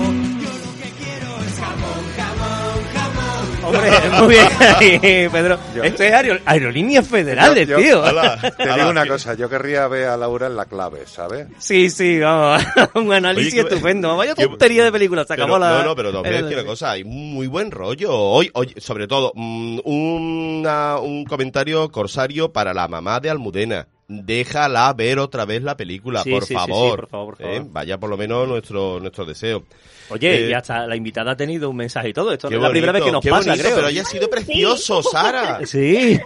[3.66, 3.90] Hombre,
[4.20, 4.46] muy bien
[4.76, 5.58] ahí, Pedro.
[5.82, 8.02] Esto es aero- aerolíneas federales, Yo- yo- tío.
[8.02, 11.46] hola, te digo una cosa, yo querría ver a Laura en la clave, ¿sabes?
[11.58, 12.62] Sí, sí, vamos.
[12.94, 14.16] Un análisis Oye, estupendo.
[14.16, 15.24] Vaya tontería de película.
[15.24, 15.78] Se acabó la.
[15.78, 18.12] No, no, pero también decir una cosa, hay muy buen rollo.
[18.14, 23.86] Hoy, hoy sobre todo, mm, una- un comentario corsario para la mamá de Almudena.
[24.08, 27.00] Déjala ver otra vez la película, Sí, por, sí, sí, sí, favor.
[27.00, 27.56] por favor, por ¿eh?
[27.56, 27.72] favor.
[27.72, 29.64] Vaya por lo menos nuestro, nuestro deseo.
[30.10, 32.32] Oye, Eh, y hasta la invitada ha tenido un mensaje y todo.
[32.32, 33.74] Esto Qué es la primera vez que nos qué pasa, bonito, creo.
[33.76, 35.60] pero haya sido precioso, Sara.
[35.66, 36.20] Sí.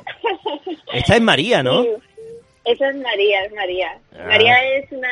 [0.93, 1.85] Esta es María, ¿no?
[2.65, 3.99] Esa es María, es María.
[4.13, 4.25] Ah.
[4.27, 5.09] María es una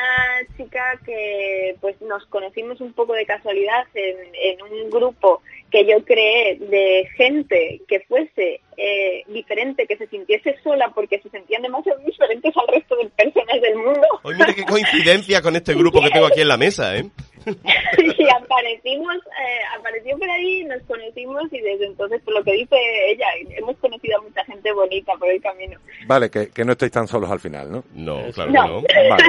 [0.55, 5.41] chica que pues nos conocimos un poco de casualidad en, en un grupo
[5.71, 11.29] que yo creé de gente que fuese eh, diferente, que se sintiese sola porque se
[11.29, 14.07] sentían demasiado diferentes al resto de personas del mundo.
[14.23, 17.05] Hoy mira qué coincidencia con este grupo que tengo aquí en la mesa, ¿eh?
[17.45, 22.75] y aparecimos, eh, apareció por ahí, nos conocimos y desde entonces, por lo que dice
[23.07, 23.25] ella,
[23.57, 25.79] hemos conocido a mucha gente bonita por el camino.
[26.05, 27.83] Vale, que, que no estáis tan solos al final, ¿no?
[27.93, 28.83] No, claro No.
[28.83, 29.09] que no.
[29.09, 29.23] Vale,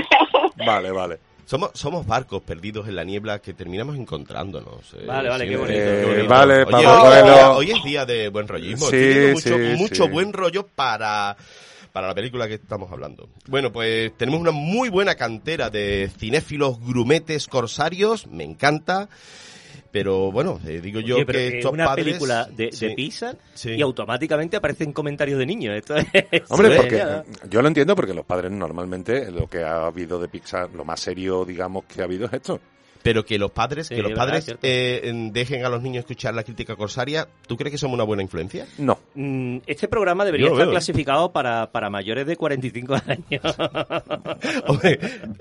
[0.66, 1.18] vale, vale.
[1.46, 4.94] Somos, somos barcos perdidos en la niebla que terminamos encontrándonos.
[4.94, 5.04] eh.
[5.06, 6.28] Vale, vale, Sí, qué bonito, eh, qué bonito.
[6.28, 7.52] vale, Oye, Pablo hoy, Coelho.
[7.56, 8.86] hoy es día de buen rollismo.
[8.86, 10.10] Sí, mucho, sí, mucho sí.
[10.10, 11.36] buen rollo para,
[11.92, 13.28] para la película que estamos hablando.
[13.48, 18.26] Bueno, pues tenemos una muy buena cantera de cinéfilos grumetes corsarios.
[18.26, 19.08] Me encanta.
[19.92, 22.86] Pero bueno, eh, digo yo Oye, pero que que estos una padres- película de, Sí.
[22.86, 23.70] de Pixar Sí.
[23.70, 25.74] y automáticamente aparecen comentarios de niños.
[25.76, 26.04] Esto es...
[26.48, 27.04] Hombre, porque
[27.50, 31.00] yo lo entiendo porque los padres normalmente lo que ha habido de Pixar, lo más
[31.00, 32.60] serio, digamos, que ha habido es esto.
[33.02, 36.00] Pero que los padres, Sí, que los verdad, padres eh, en- dejen a los niños
[36.00, 38.66] escuchar la crítica corsaria, ¿tú crees que somos una buena influencia?
[38.78, 38.98] No.
[39.14, 40.70] Mm, Este programa debería estar veo.
[40.70, 43.42] clasificado para, para mayores de 45 años.
[44.66, 44.98] Hombre,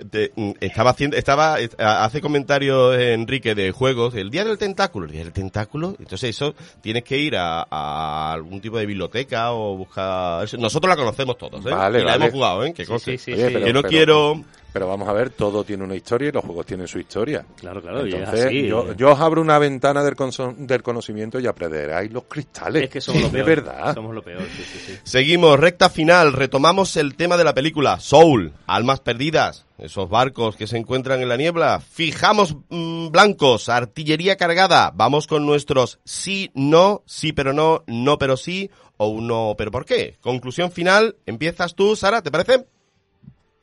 [0.10, 4.58] te- mm, estaba haciendo, estaba, eh, hace comentarios eh, Enrique de juegos, el día del
[4.58, 8.86] tentáculo, el día del tentáculo, entonces eso tienes que ir a, a algún tipo de
[8.86, 11.70] biblioteca o buscar, nosotros la conocemos todos, ¿eh?
[11.70, 12.24] Vale, y la vale.
[12.26, 12.74] hemos jugado, ¿eh?
[12.74, 13.54] Que Sí, sí, sí, Oye, sí.
[13.54, 16.46] pero- que no pero- quiero, Pero vamos a ver, todo tiene una historia y los
[16.46, 17.44] juegos tienen su historia.
[17.58, 18.68] Claro, claro, y es Entonces, así.
[18.68, 20.16] yo, yo os abro una ventana del,
[20.58, 22.84] del conocimiento y aprenderáis los cristales.
[22.84, 23.46] Es que somos lo de peor.
[23.48, 23.94] verdad.
[23.96, 25.00] Somos lo peor, sí, sí, sí.
[25.04, 30.68] Seguimos, recta final, retomamos el tema de la película, Soul, almas perdidas, esos barcos que
[30.68, 37.02] se encuentran en la niebla, fijamos mm, blancos, artillería cargada, vamos con nuestros sí, no,
[37.08, 40.18] sí pero no, no pero sí, o un no pero por qué.
[40.22, 42.66] Conclusión final, empiezas tú, Sara, ¿te parece?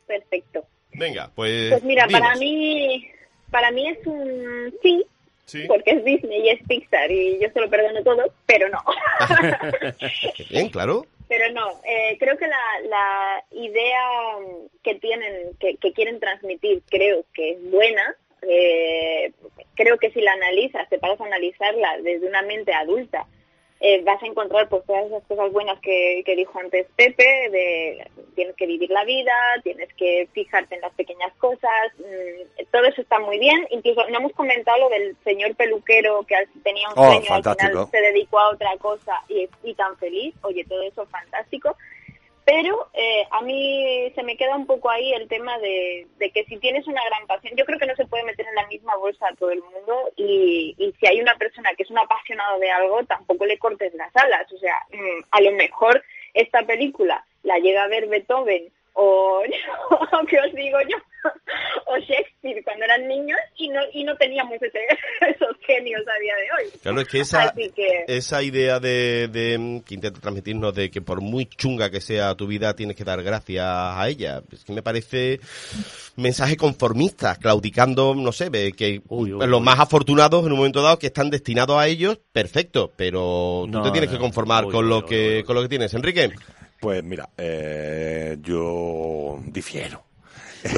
[0.06, 0.64] Perfecto.
[0.96, 1.70] Venga, pues...
[1.70, 2.20] Pues mira, dinos.
[2.20, 3.10] para mí,
[3.50, 5.04] para mí es un sí,
[5.44, 5.64] Sí.
[5.68, 8.78] porque es Disney y es Pixar y yo se lo perdono todo, pero no.
[10.50, 11.06] Bien, claro.
[11.28, 12.56] Pero no, eh, creo que la,
[12.88, 14.00] la idea
[14.82, 18.14] que tienen, que, que quieren transmitir, creo que es buena.
[18.42, 19.32] Eh,
[19.74, 23.26] creo que si la analizas, te paras a analizarla desde una mente adulta,
[23.80, 28.08] eh, vas a encontrar pues todas esas cosas buenas que, que dijo antes Pepe, de
[28.34, 33.00] tienes que vivir la vida, tienes que fijarte en las pequeñas cosas, mm, todo eso
[33.02, 33.66] está muy bien.
[33.70, 37.42] Incluso no hemos comentado lo del señor peluquero que al- tenía un Oh, sueño, al
[37.42, 37.86] fantástico.
[37.86, 40.34] final se dedicó a otra cosa y, y tan feliz.
[40.42, 41.76] Oye, todo eso fantástico.
[42.46, 46.44] Pero eh, a mí se me queda un poco ahí el tema de, de que
[46.44, 48.94] si tienes una gran pasión, yo creo que no se puede meter en la misma
[48.94, 52.60] bolsa a todo el mundo y, y si hay una persona que es un apasionado
[52.60, 54.46] de algo, tampoco le cortes las alas.
[54.52, 59.42] O sea, mm, a lo mejor esta película la llega a ver Beethoven o,
[59.90, 60.96] o ¿qué os digo yo?
[61.86, 64.78] o Shakespeare cuando eran niños y no, y no teníamos ese-
[65.28, 66.70] esos genios a día de hoy.
[66.80, 68.04] Claro, es que esa, que...
[68.06, 72.46] esa idea de, de, que intenta transmitirnos de que por muy chunga que sea tu
[72.46, 75.40] vida tienes que dar gracias a ella, es que me parece
[76.16, 81.30] mensaje conformista, claudicando, no sé, que los más afortunados en un momento dado que están
[81.30, 84.16] destinados a ellos, perfecto, pero tú No, te tienes no.
[84.16, 86.30] que conformar Uy, con uy, lo uy, que con lo que tienes, Enrique.
[86.86, 90.04] Pues mira, eh, yo difiero.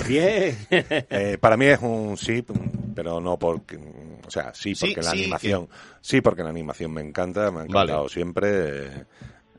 [0.09, 0.56] Bien.
[0.70, 2.42] Eh, para mí es un sí,
[2.94, 3.76] pero no porque,
[4.26, 5.68] o sea, sí Sí, porque la sí, animación,
[6.00, 8.86] sí porque la animación me encanta, me ha encantado siempre.
[8.86, 9.04] eh,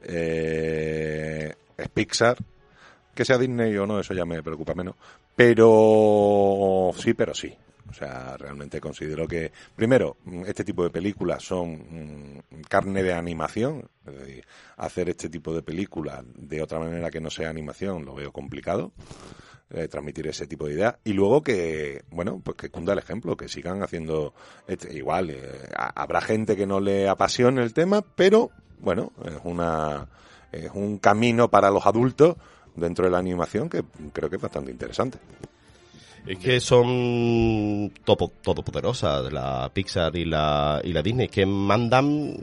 [0.05, 2.35] eh, es Pixar,
[3.13, 4.95] que sea Disney o no, eso ya me preocupa menos.
[5.35, 7.55] Pero sí, pero sí.
[7.89, 13.89] O sea, realmente considero que, primero, este tipo de películas son mm, carne de animación.
[14.77, 18.91] Hacer este tipo de películas de otra manera que no sea animación lo veo complicado.
[19.71, 20.95] eh, transmitir ese tipo de ideas.
[21.03, 24.33] Y luego que, bueno, pues que cunda el ejemplo, que sigan haciendo.
[24.67, 29.37] este- igual, eh, ha- habrá gente que no le apasione el tema, pero, bueno, es
[29.43, 30.07] una.
[30.51, 32.35] Es un camino para los adultos
[32.75, 35.19] dentro de la animación que creo que es bastante interesante.
[36.27, 42.35] Es que son topo- todopoderosas la Pixar y la, y la Disney, que mandan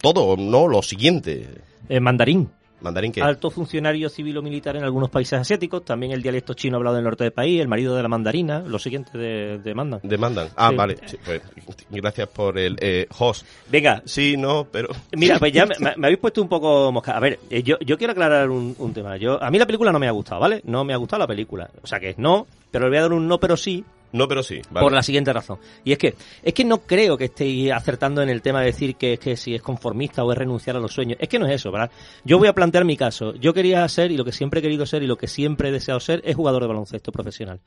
[0.00, 0.68] todo, ¿no?
[0.68, 1.48] Lo siguiente.
[1.88, 2.50] Eh, mandarín.
[2.82, 3.22] ¿Mandarín qué?
[3.22, 7.00] Alto funcionario civil o militar en algunos países asiáticos, también el dialecto chino hablado en
[7.00, 10.00] el norte del país, el marido de la mandarina, lo siguiente de, de mandan.
[10.02, 10.48] Demandan.
[10.56, 10.76] Ah, Sí.
[10.76, 10.96] vale.
[11.06, 11.42] Sí, pues,
[11.90, 13.46] gracias por el eh, host.
[13.70, 14.02] Venga.
[14.04, 14.88] Sí, no, pero...
[15.16, 15.66] Mira, pues ya
[15.96, 17.16] me habéis puesto un poco mosca.
[17.16, 19.16] A ver, eh, yo, yo quiero aclarar un, un tema.
[19.16, 20.60] Yo, a mí la película no me ha gustado, ¿vale?
[20.64, 21.70] No me ha gustado la película.
[21.82, 24.28] O sea que es no, pero le voy a dar un no, pero sí, No,
[24.28, 24.60] pero sí.
[24.70, 24.84] vale.
[24.84, 25.58] por la siguiente razón.
[25.84, 28.96] Y es que, es que no creo que estéis acertando en el tema de decir
[28.96, 31.18] que, que si es conformista o es renunciar a los sueños.
[31.20, 31.90] Es que no es eso, ¿verdad?
[32.24, 33.34] Yo voy a plantear mi caso.
[33.34, 35.72] Yo quería ser, y lo que siempre he querido ser, y lo que siempre he
[35.72, 37.60] deseado ser, es jugador de baloncesto profesional.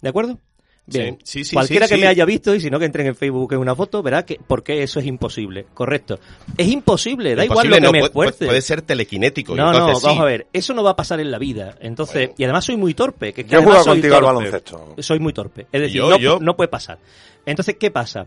[0.00, 0.38] ¿De acuerdo?
[0.90, 1.18] Bien.
[1.22, 2.00] Sí, sí, sí, Cualquiera sí, que sí.
[2.02, 4.36] me haya visto, y si no que entren en Facebook en una foto, verá que
[4.46, 5.66] por qué eso es imposible.
[5.74, 6.18] Correcto.
[6.56, 8.46] Es imposible, da igual lo que no, me esfuerce.
[8.46, 9.52] puede ser telequinético.
[9.54, 10.08] y No, no, vamos sí.
[10.18, 11.76] a ver, eso no va a pasar en la vida.
[11.80, 13.32] Entonces, y además soy muy torpe.
[13.32, 14.94] Que, que Yo he además jugado soy contigo al baloncesto.
[14.98, 15.66] Soy muy torpe.
[15.72, 16.98] Es decir, Yo- no, yo- no puede pasar.
[17.44, 18.26] Entonces, ¿qué pasa?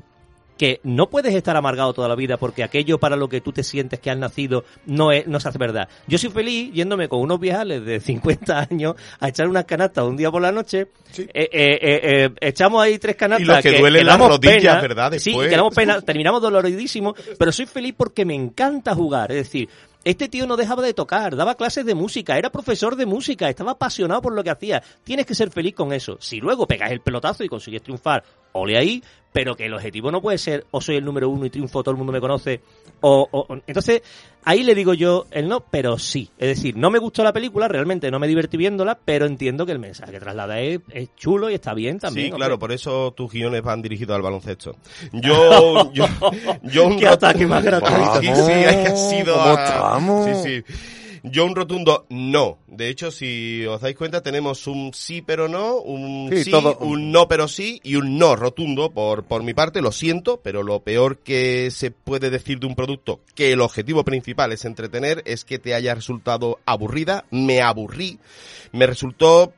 [0.62, 3.64] Que no puedes estar amargado toda la vida porque aquello para lo que tú te
[3.64, 5.89] sientes que has nacido no, es, no se hace verdad.
[6.05, 10.16] Yo soy feliz yéndome con unos viejales de 50 años a echar unas canastas un
[10.16, 10.82] día por la noche.
[11.18, 13.66] Eh, eh, eh, eh, echamos ahí tres canastas.
[13.66, 14.82] Y lo que duelen las damos rodillas, pena.
[14.82, 15.14] ¿verdad?
[15.18, 19.32] Sí, que damos pena, terminamos doloridísimos, pero soy feliz porque me encanta jugar.
[19.32, 19.68] Es decir,
[20.03, 23.74] este tío no dejaba de tocar, daba clases de música, era profesor de música, estaba
[23.74, 24.82] apasionado por lo que hacía.
[25.03, 26.18] Tienes que ser feliz con eso.
[26.20, 29.03] Si luego pegas el pelotazo y consigues triunfar, ole ahí,
[29.34, 31.91] pero que el objetivo no puede ser o soy el número uno y triunfo, todo
[31.91, 32.61] el mundo me conoce,
[33.01, 34.01] o, o- o- entonces
[34.43, 36.29] ahí le digo yo el no, pero sí.
[36.38, 39.71] Es decir, no me gustó la película, realmente no me divertí viéndola, pero entiendo que
[39.71, 42.27] el mensaje que traslada es, es chulo y está bien también.
[42.27, 42.45] Sí, hombre.
[42.45, 44.75] claro, por eso tus guiones van dirigidos al baloncesto.
[45.13, 46.05] Yo, yo,
[46.63, 48.19] yo un Qué ataque más gratuito.
[48.21, 49.34] Sí, sí, ha sido.
[49.34, 50.25] ¿Cómo a- estamos?
[50.43, 50.73] Sí, sí.
[51.24, 52.57] Yo un rotundo no.
[52.67, 56.78] De hecho, si os dais cuenta, tenemos un sí pero no, un Sí, sí, todo-
[56.80, 59.82] un no pero sí y un no rotundo por, por mi parte.
[59.82, 64.03] Lo siento, pero lo peor que se puede decir de un producto que el objetivo
[64.03, 67.26] principal es entretener es que te haya resultado aburrida.
[67.30, 68.17] Me aburrí.
[68.72, 69.53] Me resultó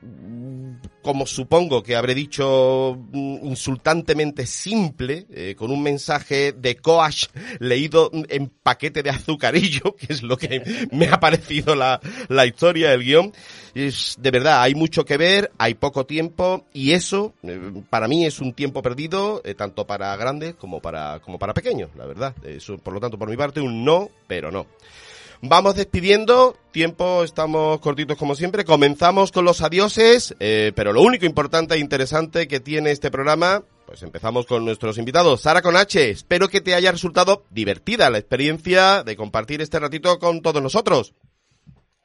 [1.04, 7.26] como supongo que habré dicho, mm, insultantemente simple, eh, con un mensaje de coach
[7.60, 12.94] leído en paquete de azucarillo, que es lo que me ha parecido la, la historia,
[12.94, 13.32] el guion.
[13.74, 18.24] Es, de verdad, hay mucho que ver, hay poco tiempo, y eso, eh, para mí,
[18.24, 22.34] es un tiempo perdido, eh, tanto para grandes como para, como para pequeños, la verdad.
[22.82, 24.66] Por lo tanto, por mi parte, un no, pero no.
[25.46, 31.26] Vamos despidiendo, tiempo, estamos cortitos como siempre, comenzamos con los adioses, eh, pero lo único
[31.26, 35.42] importante e interesante que tiene este programa, pues empezamos con nuestros invitados.
[35.42, 40.18] Sara con H, espero que te haya resultado divertida la experiencia de compartir este ratito
[40.18, 41.12] con todos nosotros.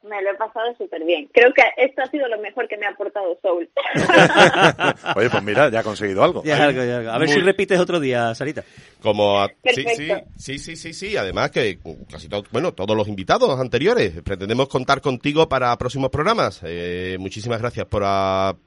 [0.10, 1.30] Me lo he pasado súper bien.
[1.32, 3.70] Creo que esto ha sido lo mejor que me ha aportado Soul.
[5.16, 6.44] Oye, pues mira, ya ha conseguido algo.
[6.44, 7.12] Ya, algo, ya, algo.
[7.12, 8.64] A ver Muy- si repites otro día, Sarita.
[9.02, 11.80] Como a- sí, sí, sí, sí, sí, sí, además que
[12.12, 16.62] casi todo, bueno, todos los invitados anteriores, pretendemos contar contigo para próximos programas.
[16.66, 18.02] Eh, muchísimas gracias por,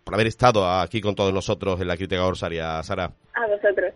[0.05, 3.11] por haber estado aquí con todos nosotros en la crítica Orsaria, Sara.
[3.35, 3.93] A vosotros.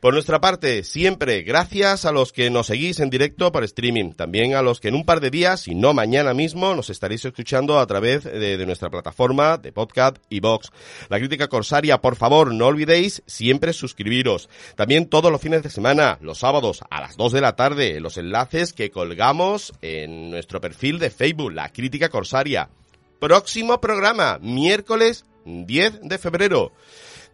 [0.00, 4.54] Por nuestra parte, siempre gracias a los que nos seguís en directo por streaming, también
[4.54, 7.80] a los que en un par de días, y no mañana mismo, nos estaréis escuchando
[7.80, 10.70] a través de, de nuestra plataforma de podcast y box.
[11.08, 14.48] La crítica corsaria, por favor, no olvidéis siempre suscribiros.
[14.76, 18.18] También todos los fines de semana, los sábados a las 2 de la tarde, los
[18.18, 22.70] enlaces que colgamos en nuestro perfil de Facebook, La Crítica Corsaria.
[23.18, 26.72] Próximo programa, miércoles 10 de febrero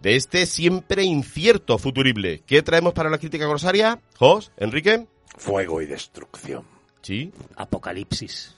[0.00, 2.42] de este siempre incierto futurible.
[2.46, 3.98] ¿Qué traemos para la crítica corsaria?
[4.18, 5.06] Jos, Enrique.
[5.36, 6.64] Fuego y destrucción.
[7.02, 7.32] Sí.
[7.56, 8.54] Apocalipsis.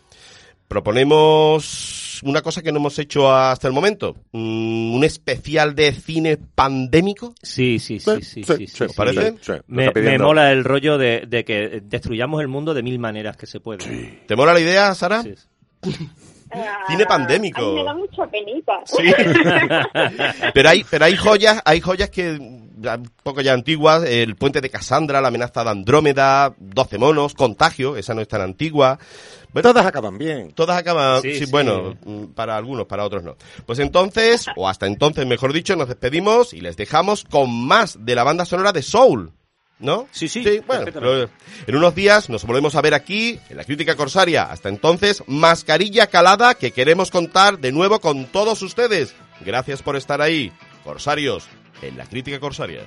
[0.68, 4.16] Proponemos una cosa que no hemos hecho hasta el momento.
[4.32, 7.34] Mm, Un especial de cine pandémico.
[7.42, 9.34] Sí, sí, sí, sí, sí, sí, ¿Os parece?
[9.40, 9.52] sí.
[9.68, 13.46] Me, me mola el rollo de, de que destruyamos el mundo de mil maneras que
[13.46, 14.24] se puede.
[14.26, 15.22] ¿Te mola la idea, Sara?
[15.22, 15.34] Sí.
[16.88, 17.72] Cine A pandémico.
[17.74, 18.80] me da mucha penita.
[18.84, 19.02] Sí.
[20.54, 24.70] pero hay, pero hay joyas, hay joyas que un poco ya antiguas, el puente de
[24.70, 28.98] Cassandra, la amenaza de Andrómeda, 12 monos, contagio, esa no es tan antigua.
[29.52, 30.52] Bueno, Todas acaban bien.
[30.52, 31.50] Todas acaban, Sí, sí, sí.
[31.50, 33.36] bueno, mm, para algunos, para otros no.
[33.64, 38.14] Pues entonces, o hasta entonces, mejor dicho, nos despedimos y les dejamos con más de
[38.14, 39.32] la banda sonora de Soul.
[39.78, 40.08] ¿No?
[40.10, 40.42] Sí, sí.
[40.42, 41.28] sí bueno, eh,
[41.66, 44.44] en unos días nos volvemos a ver aquí, en la crítica corsaria.
[44.44, 49.14] Hasta entonces, mascarilla calada que queremos contar de nuevo con todos ustedes.
[49.44, 50.50] Gracias por estar ahí,
[50.82, 51.46] corsarios,
[51.82, 52.82] en la crítica corsaria.